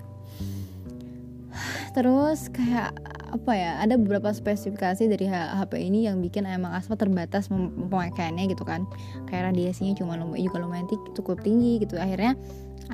terus 1.90 2.46
kayak 2.54 2.94
apa 3.30 3.52
ya 3.54 3.82
ada 3.82 3.98
beberapa 3.98 4.30
spesifikasi 4.30 5.10
dari 5.10 5.26
HP 5.26 5.72
ini 5.78 6.06
yang 6.06 6.22
bikin 6.22 6.46
emang 6.46 6.70
Asma 6.74 6.94
terbatas 6.94 7.50
pemakaiannya 7.50 8.46
gitu 8.50 8.62
kan. 8.62 8.86
Kayak 9.26 9.54
radiasinya 9.54 9.98
cuma 9.98 10.14
lumayan 10.14 10.46
juga 10.46 10.58
lumayan 10.62 10.86
cukup 11.14 11.42
tinggi 11.42 11.82
gitu. 11.82 11.98
Akhirnya 11.98 12.38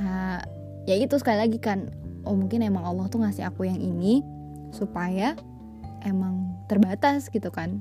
uh, 0.01 0.41
ya 0.89 0.97
itu 0.97 1.17
sekali 1.21 1.45
lagi 1.45 1.59
kan 1.61 1.93
oh 2.25 2.35
mungkin 2.37 2.65
emang 2.65 2.85
Allah 2.85 3.07
tuh 3.09 3.21
ngasih 3.23 3.49
aku 3.49 3.69
yang 3.69 3.81
ini 3.81 4.21
supaya 4.73 5.37
emang 6.05 6.53
terbatas 6.69 7.29
gitu 7.31 7.49
kan 7.55 7.81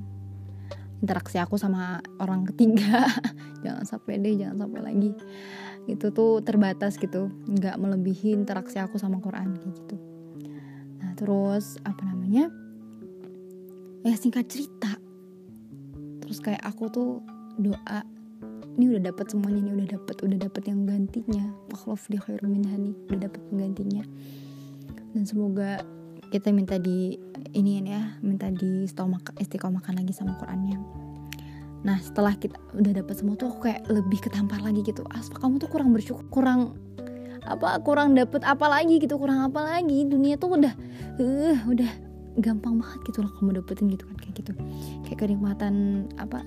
interaksi 1.00 1.36
aku 1.36 1.60
sama 1.60 2.00
orang 2.20 2.48
ketiga. 2.52 3.04
Jangan 3.64 3.84
sampai 3.84 4.22
deh 4.22 4.38
jangan 4.38 4.68
sampai 4.68 4.80
lagi. 4.84 5.10
Itu 5.90 6.14
tuh 6.14 6.40
terbatas 6.46 6.96
gitu. 7.00 7.32
Nggak 7.50 7.76
melebihi 7.80 8.32
interaksi 8.36 8.78
aku 8.78 8.96
sama 9.00 9.18
Quran 9.18 9.58
kayak 9.58 9.74
gitu. 9.74 9.96
Terus 11.16 11.80
apa 11.82 12.04
namanya? 12.06 12.52
Ya 14.06 14.14
singkat 14.14 14.46
cerita. 14.46 14.94
Terus 16.22 16.38
kayak 16.38 16.62
aku 16.62 16.84
tuh 16.92 17.10
doa 17.58 18.06
ini 18.76 18.92
udah 18.92 19.08
dapat 19.08 19.32
semuanya 19.32 19.64
ini 19.64 19.70
udah 19.82 19.88
dapat 19.96 20.16
udah 20.20 20.38
dapat 20.38 20.62
yang 20.68 20.84
gantinya. 20.84 21.44
Makhluf 21.72 22.06
di 22.12 22.20
minhani 22.44 22.92
udah 23.08 23.26
dapat 23.26 23.40
penggantinya. 23.50 24.04
Dan 25.16 25.24
semoga 25.24 25.80
kita 26.30 26.50
minta 26.50 26.76
di 26.76 27.14
ini 27.54 27.80
ya 27.86 28.18
minta 28.20 28.50
di 28.50 28.84
istiqomahkan 28.84 29.94
lagi 29.96 30.12
sama 30.12 30.36
Qurannya. 30.36 30.78
Nah 31.86 31.96
setelah 32.02 32.34
kita 32.34 32.58
udah 32.74 32.92
dapat 33.02 33.14
semua 33.14 33.38
tuh 33.38 33.54
aku 33.54 33.70
kayak 33.70 33.86
lebih 33.86 34.18
ketampar 34.18 34.58
lagi 34.58 34.82
gitu. 34.82 35.06
Asfa 35.14 35.38
kamu 35.38 35.62
tuh 35.62 35.70
kurang 35.70 35.94
bersyukur 35.94 36.26
kurang 36.34 36.74
apa 37.46 37.78
kurang 37.86 38.18
dapet 38.18 38.42
apa 38.42 38.66
lagi 38.66 38.98
gitu 38.98 39.14
kurang 39.22 39.46
apa 39.46 39.62
lagi? 39.62 40.02
Dunia 40.02 40.34
tuh 40.34 40.58
udah 40.58 40.74
uh, 41.22 41.58
udah 41.70 41.90
gampang 42.42 42.76
banget 42.82 43.00
gitu 43.08 43.24
loh 43.24 43.32
kamu 43.38 43.62
dapetin 43.62 43.86
gitu 43.88 44.04
kan 44.04 44.16
kayak 44.18 44.34
gitu. 44.42 44.52
Kayak 45.06 45.18
kenikmatan 45.22 45.74
apa 46.18 46.42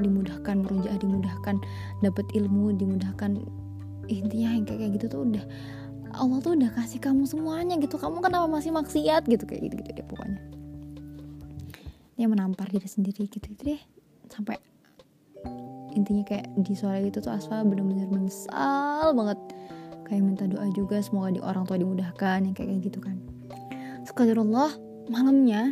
dimudahkan 0.00 0.64
merujuk 0.64 0.90
dimudahkan 0.96 1.60
dapet 2.00 2.26
ilmu 2.32 2.72
dimudahkan. 2.74 3.36
Intinya 4.10 4.58
yang 4.58 4.66
kayak 4.66 4.98
gitu 4.98 5.06
tuh 5.06 5.22
udah 5.22 5.44
Allah 6.14 6.38
tuh 6.42 6.58
udah 6.58 6.70
kasih 6.74 6.98
kamu 6.98 7.24
semuanya 7.26 7.78
gitu. 7.78 7.96
Kamu 7.96 8.18
kenapa 8.22 8.46
masih 8.50 8.74
maksiat? 8.74 9.26
Gitu 9.26 9.44
kayak 9.46 9.70
gitu 9.70 9.74
gitu 9.82 9.90
deh 9.94 10.06
pokoknya. 10.06 10.40
Dia 12.18 12.26
menampar 12.28 12.68
diri 12.68 12.86
sendiri 12.86 13.30
gitu 13.30 13.42
gitu 13.42 13.62
deh. 13.76 13.80
Sampai 14.30 14.58
intinya 15.94 16.22
kayak 16.22 16.50
di 16.60 16.74
sore 16.74 17.06
itu 17.06 17.18
tuh 17.18 17.34
Asfa 17.34 17.62
bener-bener 17.62 18.06
menyesal 18.10 19.14
banget. 19.14 19.38
Kayak 20.10 20.22
minta 20.26 20.44
doa 20.50 20.66
juga 20.74 20.98
semoga 20.98 21.30
di 21.30 21.40
orang 21.42 21.64
tua 21.70 21.78
dimudahkan 21.78 22.38
yang 22.42 22.54
kayak 22.54 22.82
gitu 22.82 22.98
kan. 22.98 23.16
Allah 24.10 24.74
malamnya 25.06 25.70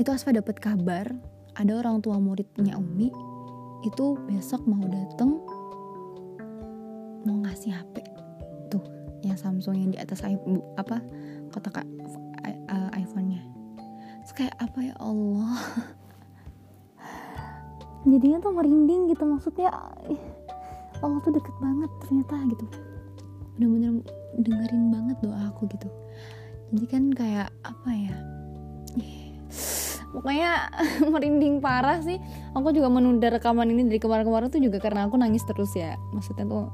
itu 0.00 0.08
Asfa 0.08 0.32
dapat 0.32 0.56
kabar 0.56 1.08
ada 1.56 1.72
orang 1.76 2.00
tua 2.00 2.16
muridnya 2.20 2.76
Umi 2.76 3.12
itu 3.84 4.16
besok 4.28 4.64
mau 4.64 4.80
dateng 4.88 5.40
mau 7.24 7.36
ngasih 7.44 7.76
HP 7.76 8.15
yang 9.24 9.38
Samsung 9.38 9.76
yang 9.78 9.90
di 9.92 9.98
atas 10.00 10.24
apa 10.76 11.00
kotak 11.54 11.84
iPhone-nya. 12.96 13.40
Kayak 14.36 14.52
apa 14.60 14.78
ya 14.84 14.94
Allah? 15.00 15.56
Jadinya 18.10 18.38
tuh 18.44 18.52
merinding 18.52 19.08
gitu 19.08 19.24
maksudnya 19.24 19.72
Allah 21.00 21.18
tuh 21.24 21.32
deket 21.32 21.56
banget 21.56 21.90
ternyata 22.04 22.34
gitu. 22.52 22.66
Bener-bener 23.56 24.04
dengerin 24.36 24.92
banget 24.92 25.16
doa 25.24 25.40
aku 25.48 25.64
gitu. 25.72 25.88
Jadi 26.76 26.86
kan 26.90 27.04
kayak 27.16 27.48
apa 27.64 27.90
ya 27.94 28.16
pokoknya 30.16 30.72
merinding 31.12 31.60
parah 31.60 32.00
sih. 32.00 32.16
Aku 32.56 32.72
juga 32.72 32.88
menunda 32.88 33.28
rekaman 33.28 33.68
ini 33.68 33.88
dari 33.88 34.00
kemarin-kemarin 34.00 34.48
tuh 34.48 34.60
juga 34.60 34.80
karena 34.80 35.08
aku 35.08 35.16
nangis 35.20 35.44
terus 35.44 35.72
ya. 35.76 35.96
Maksudnya 36.12 36.48
tuh 36.48 36.72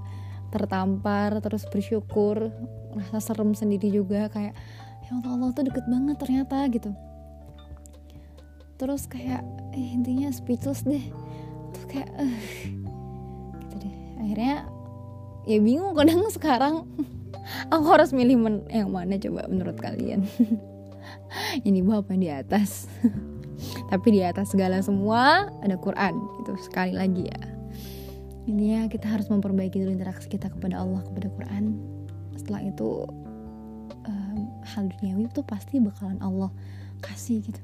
tertampar 0.52 1.40
terus 1.40 1.64
bersyukur 1.64 2.52
rasa 2.92 3.32
serem 3.32 3.56
sendiri 3.56 3.88
juga 3.88 4.28
kayak 4.28 4.52
ya 5.00 5.10
Allah 5.16 5.32
Allah 5.32 5.48
tuh 5.56 5.64
deket 5.64 5.88
banget 5.88 6.16
ternyata 6.20 6.68
gitu. 6.68 6.92
Terus 8.76 9.08
kayak 9.08 9.40
eh, 9.72 9.88
intinya 9.96 10.28
speechless 10.28 10.84
deh. 10.84 11.02
Terus 11.72 11.86
kayak 11.88 12.10
uh, 12.20 12.38
akhirnya 14.20 14.68
ya 15.48 15.58
bingung 15.58 15.96
kadang 15.96 16.28
sekarang. 16.36 16.74
Aku 17.74 17.90
harus 17.90 18.14
milih 18.14 18.38
men 18.38 18.56
yang 18.70 18.94
mana 18.94 19.18
coba 19.18 19.50
menurut 19.50 19.74
kalian? 19.80 20.22
Ini 21.66 21.82
bawah 21.82 22.06
apa 22.06 22.14
di 22.14 22.30
atas? 22.30 22.86
Tapi 23.90 24.08
di 24.14 24.22
atas 24.22 24.54
segala 24.54 24.78
semua 24.78 25.50
ada 25.58 25.74
Quran 25.74 26.14
itu 26.42 26.54
sekali 26.62 26.94
lagi 26.94 27.26
ya 27.26 27.51
intinya 28.46 28.90
kita 28.90 29.07
harus 29.07 29.31
memperbaiki 29.31 29.78
dulu 29.78 29.94
interaksi 29.94 30.26
kita 30.26 30.50
kepada 30.50 30.83
Allah 30.83 31.02
kepada 31.07 31.28
Quran. 31.31 31.78
Setelah 32.35 32.62
itu 32.66 33.07
um, 34.09 34.38
hal 34.66 34.90
duniawi 34.98 35.31
itu 35.31 35.42
pasti 35.46 35.78
bakalan 35.78 36.18
Allah 36.18 36.50
kasih 37.02 37.42
gitu. 37.42 37.62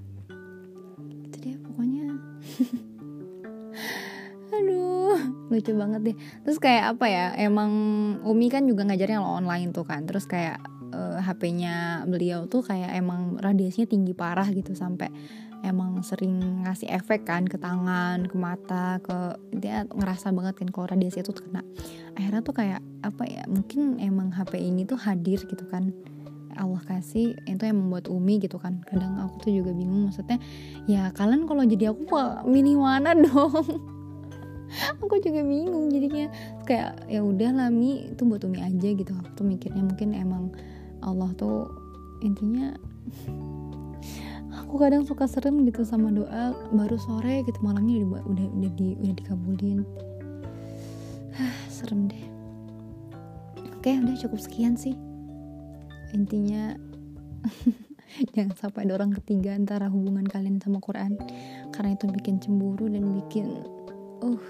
Itu 1.27 1.37
dia 1.43 1.57
pokoknya. 1.59 2.15
Aduh 4.59 5.19
lucu 5.51 5.73
banget 5.75 6.01
deh. 6.13 6.17
Terus 6.47 6.59
kayak 6.63 6.97
apa 6.97 7.07
ya 7.11 7.27
emang 7.39 7.73
Umi 8.23 8.47
kan 8.53 8.67
juga 8.69 8.87
ngajarnya 8.87 9.19
lo 9.19 9.39
online 9.41 9.75
tuh 9.75 9.83
kan. 9.83 10.07
Terus 10.07 10.31
kayak 10.31 10.63
uh, 10.95 11.19
eh, 11.19 11.21
HP-nya 11.25 12.07
beliau 12.07 12.47
tuh 12.47 12.63
kayak 12.63 12.95
emang 12.95 13.37
radiasinya 13.41 13.89
tinggi 13.89 14.13
parah 14.15 14.47
gitu 14.51 14.73
sampai 14.79 15.11
emang 15.65 16.01
sering 16.07 16.65
ngasih 16.65 16.89
efek 16.91 17.27
kan 17.27 17.47
ke 17.47 17.59
tangan, 17.59 18.27
ke 18.27 18.37
mata, 18.39 19.03
ke 19.03 19.39
dia 19.57 19.85
ngerasa 19.89 20.31
banget 20.31 20.63
kan 20.63 20.69
kalau 20.71 20.87
radiasi 20.91 21.23
itu 21.23 21.33
kena. 21.35 21.63
Akhirnya 22.15 22.43
tuh 22.43 22.55
kayak 22.55 22.81
apa 23.03 23.25
ya? 23.27 23.43
Mungkin 23.47 23.99
emang 24.03 24.35
HP 24.35 24.59
ini 24.59 24.85
tuh 24.87 24.99
hadir 24.99 25.43
gitu 25.45 25.65
kan. 25.71 25.91
Allah 26.59 26.83
kasih 26.83 27.39
itu 27.47 27.63
yang 27.63 27.79
membuat 27.79 28.11
Umi 28.11 28.43
gitu 28.43 28.59
kan. 28.59 28.83
Kadang 28.87 29.19
aku 29.23 29.47
tuh 29.47 29.53
juga 29.55 29.71
bingung 29.71 30.11
maksudnya 30.11 30.43
ya 30.91 31.15
kalian 31.15 31.47
kalau 31.47 31.63
jadi 31.63 31.95
aku 31.95 32.03
milih 32.47 32.83
mana 32.83 33.15
dong? 33.27 33.97
aku 35.01 35.17
juga 35.25 35.41
bingung 35.41 35.89
jadinya 35.89 36.29
kayak 36.69 37.09
ya 37.09 37.25
udah 37.25 37.51
lami 37.57 38.13
itu 38.13 38.23
buat 38.29 38.45
umi 38.45 38.61
aja 38.61 38.89
gitu 38.93 39.13
aku 39.17 39.29
tuh 39.33 39.47
mikirnya 39.49 39.81
mungkin 39.81 40.13
emang 40.13 40.53
Allah 41.01 41.33
tuh 41.41 41.73
intinya 42.21 42.77
aku 44.65 44.81
kadang 44.81 45.07
suka 45.07 45.29
serem 45.29 45.63
gitu 45.69 45.87
sama 45.87 46.11
doa 46.11 46.57
baru 46.75 46.99
sore 46.99 47.47
gitu 47.47 47.59
malamnya 47.61 48.03
udah 48.03 48.23
udah 48.27 48.47
udah, 48.59 48.71
di, 48.75 48.89
udah 48.99 49.15
dikabulin. 49.15 49.79
Serem 51.71 52.11
deh. 52.11 52.25
Oke 53.79 53.95
udah 53.95 54.17
cukup 54.19 54.41
sekian 54.43 54.75
sih. 54.75 54.99
Intinya 56.11 56.75
jangan 58.35 58.57
sampai 58.59 58.89
ada 58.89 58.99
orang 58.99 59.15
ketiga 59.23 59.55
antara 59.55 59.87
hubungan 59.87 60.27
kalian 60.27 60.59
sama 60.59 60.83
Quran. 60.83 61.15
Karena 61.71 61.95
itu 61.95 62.11
bikin 62.11 62.43
cemburu 62.43 62.91
dan 62.91 63.07
bikin 63.23 63.63
uh 64.25 64.43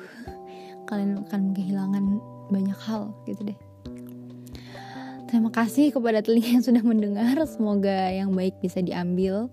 kalian 0.88 1.20
akan 1.28 1.52
kehilangan 1.52 2.04
banyak 2.48 2.78
hal 2.88 3.12
gitu 3.28 3.52
deh. 3.52 3.58
Terima 5.28 5.52
kasih 5.52 5.92
kepada 5.92 6.24
telinga 6.24 6.56
yang 6.56 6.64
sudah 6.64 6.80
mendengar. 6.80 7.36
Semoga 7.44 8.08
yang 8.08 8.32
baik 8.32 8.56
bisa 8.64 8.80
diambil 8.80 9.52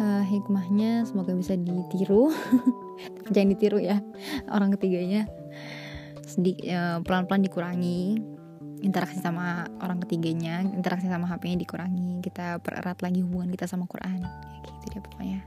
uh, 0.00 0.24
hikmahnya 0.24 1.04
semoga 1.08 1.32
bisa 1.32 1.56
ditiru. 1.56 2.32
Jangan 3.32 3.48
ditiru 3.52 3.78
ya 3.80 4.00
orang 4.52 4.72
ketiganya. 4.76 5.28
Uh, 6.36 7.00
pelan-pelan 7.02 7.42
dikurangi. 7.44 8.20
Interaksi 8.84 9.18
sama 9.18 9.66
orang 9.80 10.04
ketiganya 10.04 10.60
interaksi 10.60 11.08
sama 11.08 11.24
HP-nya 11.26 11.58
dikurangi. 11.64 12.20
Kita 12.20 12.60
pererat 12.60 13.00
lagi 13.00 13.24
hubungan 13.24 13.48
kita 13.48 13.64
sama 13.64 13.88
Quran. 13.88 14.20
Ya, 14.20 14.30
gitu 14.68 14.84
deh 14.92 15.02
pokoknya. 15.02 15.40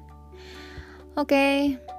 Oke. 1.15 1.29
okay 1.77 1.98